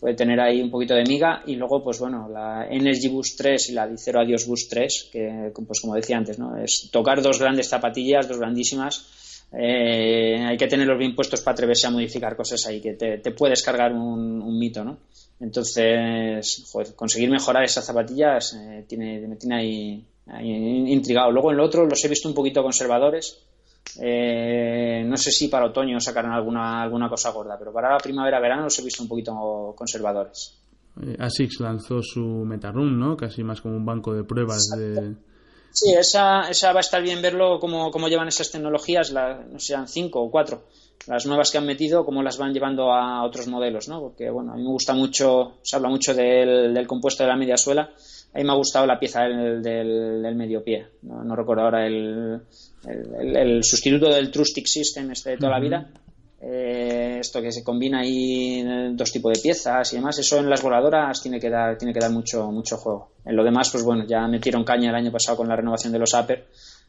puede 0.00 0.14
tener 0.14 0.40
ahí 0.40 0.62
un 0.62 0.70
poquito 0.70 0.94
de 0.94 1.04
miga 1.04 1.42
y 1.44 1.56
luego 1.56 1.84
pues 1.84 1.98
bueno 1.98 2.30
la 2.30 2.66
Energy 2.70 3.08
Boost 3.08 3.36
3 3.36 3.68
y 3.68 3.72
la 3.74 3.86
Dicero 3.86 4.20
Adios 4.20 4.46
Boost 4.46 4.70
3 4.70 5.10
que 5.12 5.52
pues 5.66 5.82
como 5.82 5.96
decía 5.96 6.16
antes 6.16 6.38
no 6.38 6.56
es 6.56 6.88
tocar 6.90 7.20
dos 7.20 7.38
grandes 7.38 7.68
zapatillas 7.68 8.26
dos 8.26 8.38
grandísimas 8.38 9.25
eh, 9.52 10.44
hay 10.44 10.56
que 10.56 10.66
tenerlos 10.66 10.98
bien 10.98 11.14
puestos 11.14 11.40
para 11.40 11.54
atreverse 11.54 11.86
a 11.86 11.90
modificar 11.90 12.36
cosas 12.36 12.66
ahí 12.66 12.80
que 12.80 12.94
te, 12.94 13.18
te 13.18 13.30
puedes 13.30 13.62
cargar 13.62 13.92
un, 13.92 14.58
mito 14.58 14.84
no 14.84 14.98
entonces 15.40 16.64
conseguir 16.94 17.30
mejorar 17.30 17.64
esas 17.64 17.84
zapatillas 17.84 18.54
eh, 18.54 18.84
tiene 18.88 19.20
me 19.26 19.36
tiene 19.36 19.56
ahí, 19.56 20.04
ahí 20.26 20.92
intrigado 20.92 21.30
luego 21.30 21.50
en 21.50 21.58
lo 21.58 21.64
otro 21.64 21.86
los 21.86 22.04
he 22.04 22.08
visto 22.08 22.28
un 22.28 22.34
poquito 22.34 22.62
conservadores 22.62 23.38
eh, 24.00 25.04
no 25.06 25.16
sé 25.16 25.30
si 25.30 25.48
para 25.48 25.66
otoño 25.66 26.00
sacarán 26.00 26.32
alguna, 26.32 26.82
alguna 26.82 27.08
cosa 27.08 27.30
gorda, 27.30 27.56
pero 27.58 27.72
para 27.72 27.92
la 27.92 27.98
primavera-verano 27.98 28.64
los 28.64 28.78
he 28.78 28.84
visto 28.84 29.02
un 29.02 29.08
poquito 29.08 29.74
conservadores. 29.76 30.58
Eh, 31.02 31.16
ASICS 31.18 31.60
lanzó 31.60 32.02
su 32.02 32.20
MetaRun, 32.20 32.98
¿no? 32.98 33.16
Casi 33.16 33.42
más 33.42 33.60
como 33.60 33.76
un 33.76 33.84
banco 33.84 34.14
de 34.14 34.24
pruebas 34.24 34.68
de... 34.76 35.14
Sí, 35.76 35.92
esa, 35.92 36.48
esa 36.48 36.72
va 36.72 36.78
a 36.78 36.80
estar 36.80 37.02
bien 37.02 37.20
verlo 37.20 37.60
cómo, 37.60 37.90
cómo 37.90 38.08
llevan 38.08 38.28
esas 38.28 38.50
tecnologías, 38.50 39.10
la, 39.10 39.44
no 39.44 39.58
sé, 39.58 39.74
sean 39.74 39.86
cinco 39.86 40.22
o 40.22 40.30
cuatro, 40.30 40.62
las 41.06 41.26
nuevas 41.26 41.50
que 41.50 41.58
han 41.58 41.66
metido, 41.66 42.02
cómo 42.06 42.22
las 42.22 42.38
van 42.38 42.54
llevando 42.54 42.90
a 42.90 43.22
otros 43.22 43.46
modelos, 43.46 43.86
¿no? 43.86 44.00
Porque, 44.00 44.30
bueno, 44.30 44.54
a 44.54 44.56
mí 44.56 44.62
me 44.62 44.70
gusta 44.70 44.94
mucho, 44.94 45.58
se 45.60 45.76
habla 45.76 45.90
mucho 45.90 46.14
del, 46.14 46.72
del 46.72 46.86
compuesto 46.86 47.24
de 47.24 47.28
la 47.28 47.36
media 47.36 47.58
suela, 47.58 47.90
a 48.32 48.38
mí 48.38 48.44
me 48.44 48.52
ha 48.52 48.56
gustado 48.56 48.86
la 48.86 48.98
pieza 48.98 49.24
del, 49.24 49.62
del, 49.62 50.34
medio 50.34 50.64
pie, 50.64 50.86
no, 51.02 51.22
no 51.22 51.36
recuerdo 51.36 51.64
ahora 51.64 51.86
el, 51.86 52.40
el, 52.86 53.62
sustituto 53.62 54.08
del 54.08 54.30
Trustic 54.30 54.66
System 54.66 55.10
este 55.10 55.32
de 55.32 55.36
toda 55.36 55.52
la 55.52 55.60
vida. 55.60 55.90
Eh, 56.40 57.05
esto 57.20 57.40
que 57.40 57.52
se 57.52 57.64
combina 57.64 58.00
ahí 58.00 58.64
dos 58.94 59.12
tipos 59.12 59.32
de 59.32 59.40
piezas 59.40 59.92
y 59.92 59.96
demás, 59.96 60.18
eso 60.18 60.38
en 60.38 60.48
las 60.48 60.62
voladoras 60.62 61.20
tiene 61.22 61.40
que 61.40 61.50
dar, 61.50 61.76
tiene 61.76 61.92
que 61.92 62.00
dar 62.00 62.10
mucho, 62.10 62.50
mucho 62.50 62.76
juego. 62.76 63.10
En 63.24 63.36
lo 63.36 63.44
demás, 63.44 63.70
pues 63.70 63.84
bueno, 63.84 64.04
ya 64.06 64.26
metieron 64.26 64.64
caña 64.64 64.90
el 64.90 64.96
año 64.96 65.12
pasado 65.12 65.38
con 65.38 65.48
la 65.48 65.56
renovación 65.56 65.92
de 65.92 65.98
los 65.98 66.14
Upper. 66.14 66.46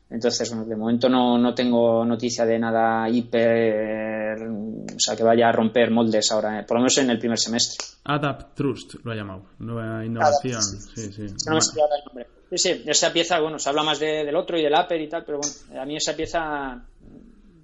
Entonces, 0.09 0.49
bueno, 0.49 0.65
de 0.65 0.75
momento 0.75 1.09
no, 1.09 1.37
no 1.37 1.53
tengo 1.53 2.05
noticia 2.05 2.45
de 2.45 2.57
nada 2.57 3.09
hiper, 3.09 4.41
o 4.41 4.99
sea, 4.99 5.17
que 5.17 5.23
vaya 5.23 5.49
a 5.49 5.51
romper 5.51 5.91
moldes 5.91 6.31
ahora, 6.31 6.61
eh, 6.61 6.63
por 6.63 6.77
lo 6.77 6.81
menos 6.81 6.97
en 6.99 7.09
el 7.09 7.19
primer 7.19 7.37
semestre. 7.37 7.85
Adapt 8.05 8.55
Trust 8.55 8.95
lo 9.03 9.11
ha 9.11 9.15
llamado, 9.15 9.43
nueva 9.59 10.05
innovación. 10.05 10.61
sí, 10.61 11.11
sí. 11.11 11.25
No 11.45 11.55
me 11.55 11.59
el 11.59 12.05
nombre. 12.05 12.27
Sí, 12.49 12.57
sí, 12.57 12.83
esa 12.85 13.11
pieza, 13.11 13.41
bueno, 13.41 13.59
se 13.59 13.67
habla 13.67 13.83
más 13.83 13.99
del 13.99 14.33
otro 14.35 14.57
y 14.57 14.63
del 14.63 14.73
upper 14.73 15.01
y 15.01 15.09
tal, 15.09 15.25
pero 15.25 15.39
bueno, 15.39 15.81
a 15.81 15.85
mí 15.85 15.97
esa 15.97 16.15
pieza 16.15 16.81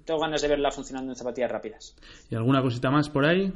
tengo 0.04 0.20
ganas 0.20 0.42
de 0.42 0.48
verla 0.48 0.70
funcionando 0.70 1.12
en 1.12 1.16
zapatillas 1.16 1.50
rápidas. 1.50 1.94
¿Y 2.30 2.34
alguna 2.34 2.62
cosita 2.62 2.90
más 2.90 3.08
por 3.08 3.24
ahí? 3.24 3.52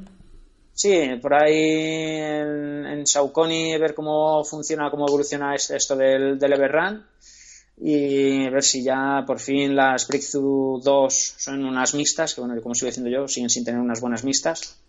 Sí, 0.72 1.08
por 1.20 1.34
ahí 1.34 2.20
en, 2.20 2.86
en 2.86 3.06
Saucony 3.06 3.76
ver 3.78 3.94
cómo 3.94 4.44
funciona, 4.44 4.90
cómo 4.90 5.06
evoluciona 5.08 5.54
esto 5.54 5.96
del, 5.96 6.38
del 6.38 6.52
Everrun 6.52 7.04
y 7.80 8.48
ver 8.48 8.62
si 8.62 8.82
ya 8.82 9.24
por 9.26 9.40
fin 9.40 9.74
las 9.74 10.06
Breakthrough 10.06 10.82
2 10.82 11.34
son 11.36 11.64
unas 11.64 11.94
mixtas, 11.94 12.34
que 12.34 12.40
bueno, 12.40 12.60
como 12.62 12.74
sigo 12.74 12.86
diciendo 12.86 13.10
yo, 13.10 13.28
siguen 13.28 13.50
sin 13.50 13.64
tener 13.64 13.80
unas 13.80 14.00
buenas 14.00 14.24
mixtas 14.24 14.80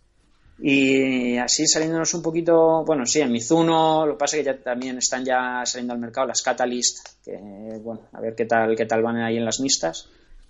y 0.61 1.37
así 1.37 1.67
saliéndonos 1.67 2.13
un 2.13 2.21
poquito, 2.21 2.83
bueno, 2.83 3.05
sí, 3.05 3.21
en 3.21 3.31
Mizuno, 3.31 4.05
lo 4.05 4.13
que 4.13 4.19
pasa 4.19 4.35
es 4.35 4.43
que 4.43 4.51
ya 4.51 4.61
también 4.61 4.97
están 4.97 5.23
ya 5.23 5.61
saliendo 5.65 5.93
al 5.93 5.99
mercado 5.99 6.27
las 6.27 6.41
Catalyst, 6.41 7.23
que 7.23 7.37
bueno, 7.81 8.01
a 8.11 8.19
ver 8.19 8.35
qué 8.35 8.45
tal, 8.45 8.75
qué 8.75 8.85
tal 8.85 9.01
van 9.01 9.17
ahí 9.17 9.37
en 9.37 9.45
las 9.45 9.61
mixtas. 9.61 10.09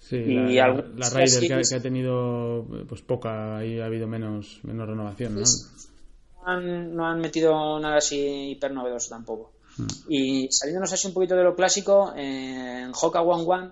Sí, 0.10 0.16
y 0.16 0.56
la, 0.56 0.74
la 0.98 1.10
Raider 1.12 1.48
que, 1.48 1.76
ha, 1.76 1.80
tenido 1.80 2.66
pues 2.88 3.02
poca, 3.02 3.58
ahí 3.58 3.80
ha 3.80 3.86
habido 3.86 4.08
menos, 4.08 4.60
menos 4.64 4.88
renovación, 4.88 5.36
¿no? 5.36 6.60
no 6.60 7.06
han 7.06 7.20
metido 7.20 7.80
nada 7.80 7.98
así 7.98 8.50
hiper 8.50 8.72
novedoso 8.72 9.10
tampoco. 9.10 9.52
Hmm. 9.78 9.86
Y 10.08 10.48
saliéndonos 10.52 10.92
así 10.92 11.08
un 11.08 11.14
poquito 11.14 11.36
de 11.36 11.44
lo 11.44 11.56
clásico, 11.56 12.12
en 12.16 12.92
Hoka 13.00 13.22
One 13.22 13.44
One 13.46 13.72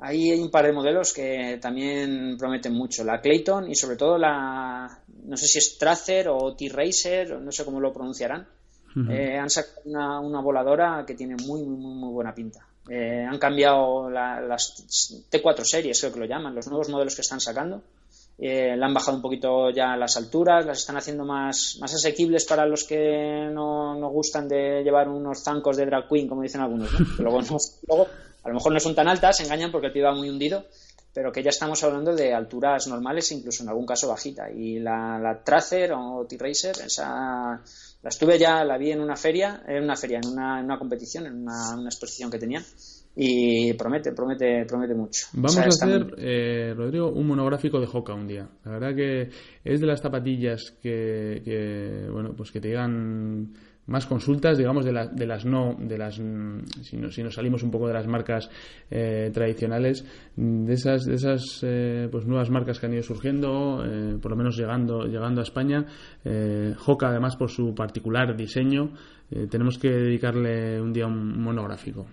Ahí 0.00 0.30
hay 0.30 0.40
un 0.40 0.50
par 0.50 0.66
de 0.66 0.72
modelos 0.72 1.12
que 1.12 1.58
también 1.60 2.36
prometen 2.36 2.72
mucho. 2.72 3.04
La 3.04 3.20
Clayton 3.20 3.70
y 3.70 3.74
sobre 3.74 3.96
todo 3.96 4.18
la, 4.18 5.02
no 5.24 5.36
sé 5.36 5.46
si 5.46 5.58
es 5.58 5.78
Tracer 5.78 6.28
o 6.28 6.54
T-Racer, 6.54 7.40
no 7.40 7.52
sé 7.52 7.64
cómo 7.64 7.80
lo 7.80 7.92
pronunciarán. 7.92 8.46
Eh, 9.10 9.36
han 9.36 9.50
sacado 9.50 10.20
una, 10.20 10.40
voladora 10.40 11.04
que 11.04 11.14
tiene 11.14 11.34
muy, 11.36 11.62
muy, 11.62 11.94
muy 11.94 12.12
buena 12.12 12.34
pinta. 12.34 12.66
Eh, 12.88 13.26
han 13.28 13.38
cambiado 13.38 14.10
las 14.10 15.24
T4 15.30 15.64
series, 15.64 16.00
creo 16.00 16.12
que 16.12 16.20
lo 16.20 16.26
llaman, 16.26 16.54
los 16.54 16.66
nuevos 16.68 16.88
modelos 16.88 17.14
que 17.14 17.22
están 17.22 17.40
sacando. 17.40 17.82
Eh, 18.36 18.74
le 18.76 18.84
han 18.84 18.92
bajado 18.92 19.16
un 19.16 19.22
poquito 19.22 19.70
ya 19.70 19.96
las 19.96 20.16
alturas, 20.16 20.66
las 20.66 20.80
están 20.80 20.96
haciendo 20.96 21.24
más, 21.24 21.76
más 21.80 21.94
asequibles 21.94 22.44
para 22.44 22.66
los 22.66 22.82
que 22.84 23.48
no, 23.52 23.94
no 23.94 24.08
gustan 24.10 24.48
de 24.48 24.82
llevar 24.82 25.08
unos 25.08 25.42
zancos 25.42 25.76
de 25.76 25.86
drag 25.86 26.08
queen, 26.08 26.28
como 26.28 26.42
dicen 26.42 26.60
algunos. 26.60 26.90
luego, 27.18 27.40
luego, 27.88 28.08
a 28.42 28.48
lo 28.48 28.54
mejor 28.54 28.72
no 28.72 28.80
son 28.80 28.94
tan 28.94 29.08
altas, 29.08 29.36
se 29.36 29.44
engañan 29.44 29.70
porque 29.70 29.86
el 29.86 29.92
pie 29.92 30.02
va 30.02 30.14
muy 30.14 30.28
hundido, 30.28 30.64
pero 31.14 31.30
que 31.30 31.42
ya 31.42 31.50
estamos 31.50 31.82
hablando 31.84 32.14
de 32.14 32.34
alturas 32.34 32.88
normales, 32.88 33.30
incluso 33.30 33.62
en 33.62 33.68
algún 33.68 33.86
caso 33.86 34.08
bajita. 34.08 34.50
Y 34.50 34.80
la, 34.80 35.18
la 35.18 35.42
Tracer 35.44 35.92
o 35.92 36.26
T-Racer, 36.28 36.74
esa 36.84 37.62
la 38.02 38.08
estuve 38.08 38.38
ya, 38.38 38.64
la 38.64 38.76
vi 38.76 38.90
en 38.90 39.00
una 39.00 39.16
feria, 39.16 39.62
en 39.66 39.84
una 39.84 39.96
feria, 39.96 40.18
en 40.22 40.30
una, 40.30 40.58
en 40.58 40.66
una 40.66 40.78
competición, 40.78 41.26
en 41.26 41.42
una, 41.42 41.76
una 41.76 41.88
exposición 41.88 42.30
que 42.30 42.38
tenían 42.38 42.64
y 43.16 43.72
promete, 43.74 44.12
promete, 44.12 44.64
promete 44.66 44.94
mucho. 44.94 45.28
Vamos 45.34 45.56
a 45.56 45.66
hacer, 45.66 46.14
eh, 46.18 46.74
Rodrigo, 46.76 47.10
un 47.10 47.28
monográfico 47.28 47.78
de 47.80 47.88
Hoka 47.90 48.12
un 48.12 48.26
día. 48.26 48.48
La 48.64 48.72
verdad 48.72 48.94
que 48.94 49.30
es 49.62 49.80
de 49.80 49.86
las 49.86 50.00
zapatillas 50.00 50.74
que, 50.82 51.40
que 51.44 52.08
bueno, 52.10 52.34
pues 52.36 52.50
que 52.50 52.60
te 52.60 52.68
llegan 52.68 53.54
más 53.86 54.06
consultas, 54.06 54.56
digamos, 54.56 54.84
de, 54.84 54.92
de 55.12 55.26
las 55.26 55.44
no, 55.44 55.76
de 55.78 55.98
las, 55.98 56.18
mm, 56.18 56.64
si, 56.82 57.10
si, 57.10 57.22
nos 57.22 57.34
salimos 57.34 57.62
un 57.62 57.70
poco 57.70 57.86
de 57.86 57.94
las 57.94 58.06
marcas 58.06 58.50
eh, 58.90 59.30
tradicionales, 59.32 60.04
de 60.36 60.72
esas, 60.72 61.04
de 61.04 61.14
esas 61.14 61.60
eh, 61.62 62.08
pues 62.10 62.26
nuevas 62.26 62.50
marcas 62.50 62.78
que 62.78 62.86
han 62.86 62.94
ido 62.94 63.02
surgiendo, 63.02 63.84
eh, 63.84 64.18
por 64.20 64.30
lo 64.30 64.36
menos 64.36 64.56
llegando, 64.56 65.04
llegando 65.04 65.40
a 65.40 65.44
España. 65.44 65.84
Hoka, 66.86 67.08
además, 67.08 67.36
por 67.36 67.50
su 67.50 67.74
particular 67.74 68.36
diseño, 68.36 68.92
tenemos 69.50 69.78
que 69.78 69.88
dedicarle 69.88 70.80
un 70.80 70.92
día 70.92 71.06
un 71.06 71.42
monográfico. 71.42 72.06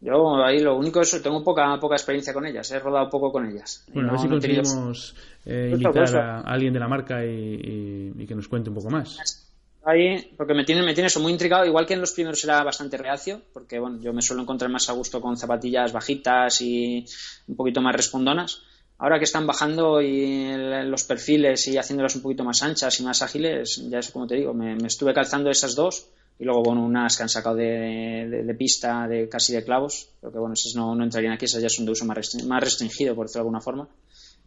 Yo 0.00 0.44
ahí 0.44 0.60
lo 0.60 0.76
único 0.76 1.00
es 1.00 1.22
tengo 1.22 1.42
poca 1.42 1.78
poca 1.80 1.94
experiencia 1.94 2.34
con 2.34 2.44
ellas, 2.44 2.70
he 2.70 2.78
rodado 2.78 3.08
poco 3.08 3.32
con 3.32 3.46
ellas. 3.46 3.86
Bueno, 3.92 4.10
a 4.10 4.12
ver 4.12 4.20
si 4.20 4.28
conseguimos 4.28 5.16
invitar 5.46 6.16
a 6.16 6.40
alguien 6.40 6.72
de 6.72 6.80
la 6.80 6.88
marca 6.88 7.24
y 7.24 8.26
que 8.26 8.34
nos 8.34 8.48
cuente 8.48 8.68
un 8.68 8.76
poco 8.76 8.90
más 8.90 9.45
ahí, 9.86 10.32
porque 10.36 10.54
me 10.54 10.64
tiene, 10.64 10.82
me 10.82 10.94
tiene 10.94 11.06
eso 11.06 11.20
muy 11.20 11.32
intrigado, 11.32 11.64
igual 11.64 11.86
que 11.86 11.94
en 11.94 12.00
los 12.00 12.12
primeros 12.12 12.42
era 12.44 12.62
bastante 12.62 12.96
reacio, 12.96 13.40
porque 13.52 13.78
bueno, 13.78 14.00
yo 14.00 14.12
me 14.12 14.20
suelo 14.20 14.42
encontrar 14.42 14.70
más 14.70 14.88
a 14.90 14.92
gusto 14.92 15.20
con 15.20 15.36
zapatillas 15.36 15.92
bajitas 15.92 16.60
y 16.60 17.06
un 17.46 17.56
poquito 17.56 17.80
más 17.80 17.94
respondonas. 17.94 18.62
Ahora 18.98 19.18
que 19.18 19.24
están 19.24 19.46
bajando 19.46 20.00
y 20.00 20.54
los 20.84 21.04
perfiles 21.04 21.68
y 21.68 21.76
haciéndolas 21.76 22.16
un 22.16 22.22
poquito 22.22 22.44
más 22.44 22.62
anchas 22.62 22.98
y 22.98 23.04
más 23.04 23.22
ágiles, 23.22 23.82
ya 23.88 23.98
es 23.98 24.10
como 24.10 24.26
te 24.26 24.36
digo, 24.36 24.54
me, 24.54 24.76
estuve 24.86 25.12
calzando 25.12 25.50
esas 25.50 25.74
dos 25.74 26.06
y 26.38 26.44
luego 26.44 26.62
bueno, 26.62 26.84
unas 26.84 27.16
que 27.16 27.22
han 27.22 27.28
sacado 27.28 27.56
de, 27.56 28.56
pista, 28.58 29.06
de 29.06 29.28
casi 29.28 29.52
de 29.52 29.64
clavos, 29.64 30.08
pero 30.20 30.32
que 30.32 30.38
bueno, 30.38 30.54
esas 30.54 30.74
no, 30.74 30.94
no 30.94 31.04
entrarían 31.04 31.34
aquí, 31.34 31.44
esas 31.44 31.62
ya 31.62 31.68
son 31.68 31.84
de 31.84 31.92
uso 31.92 32.06
más, 32.06 32.60
restringido, 32.60 33.14
por 33.14 33.26
decirlo 33.26 33.44
de 33.44 33.48
alguna 33.48 33.60
forma 33.60 33.88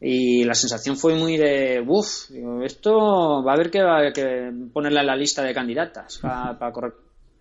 y 0.02 0.46
la 0.46 0.54
sensación 0.54 0.96
fue 0.98 1.16
muy 1.16 1.38
de, 1.38 1.84
uff, 1.86 2.32
esto 2.64 3.44
va 3.44 3.52
a 3.52 3.56
haber 3.56 3.70
que, 3.70 3.80
que 4.14 4.52
ponerla 4.72 5.02
en 5.02 5.08
la 5.08 5.16
lista 5.16 5.44
de 5.44 5.54
candidatas 5.54 6.18
para, 6.22 6.72
correr. 6.72 6.94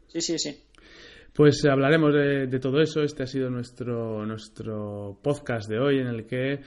Sí, 0.09 0.21
sí, 0.21 0.39
sí. 0.39 0.63
Pues 1.33 1.65
hablaremos 1.65 2.13
de, 2.15 2.59
todo 2.59 2.81
eso. 2.81 3.03
Este 3.03 3.23
ha 3.23 3.27
sido 3.27 3.49
nuestro, 3.49 4.27
nuestro 4.27 5.17
podcast 5.23 5.69
de 5.69 5.79
hoy 5.79 5.99
en 6.01 6.09
el 6.09 6.27
que 6.27 6.61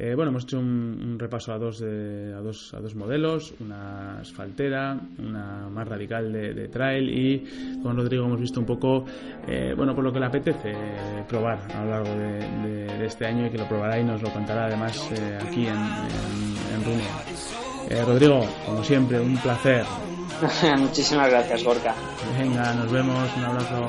eh, 0.00 0.14
bueno, 0.14 0.30
hemos 0.30 0.44
hecho 0.44 0.60
un, 0.60 1.18
repaso 1.18 1.52
a 1.52 1.58
dos, 1.58 1.82
a, 1.82 2.40
dos, 2.40 2.72
a 2.72 2.78
dos 2.78 2.94
modelos, 2.94 3.52
una 3.58 4.20
asfaltera, 4.20 4.96
una 5.18 5.68
más 5.68 5.88
radical 5.88 6.32
de, 6.32 6.68
trail 6.68 7.08
y 7.08 7.80
con 7.82 7.96
Rodrigo 7.96 8.26
hemos 8.26 8.40
visto 8.40 8.60
un 8.60 8.66
poco 8.66 9.04
eh, 9.48 9.74
bueno, 9.76 9.96
por 9.96 10.04
lo 10.04 10.12
que 10.12 10.20
le 10.20 10.26
apetece 10.26 10.72
probar 11.28 11.58
a 11.74 11.84
lo 11.84 11.90
largo 11.90 12.14
de, 12.14 13.06
este 13.06 13.26
año 13.26 13.46
y 13.46 13.50
que 13.50 13.58
lo 13.58 13.66
probará 13.66 13.98
y 13.98 14.04
nos 14.04 14.22
lo 14.22 14.30
contará 14.30 14.66
además 14.66 15.10
eh, 15.12 15.38
aquí 15.40 15.66
en, 15.66 15.76
en, 17.96 18.06
Rodrigo, 18.06 18.44
como 18.66 18.84
siempre, 18.84 19.18
un 19.18 19.36
placer. 19.38 19.84
Muchísimas 20.78 21.30
gracias, 21.30 21.62
Gorka. 21.64 21.94
Venga, 22.38 22.72
nos 22.74 22.90
vemos, 22.90 23.28
un 23.36 23.44
abrazo. 23.44 23.88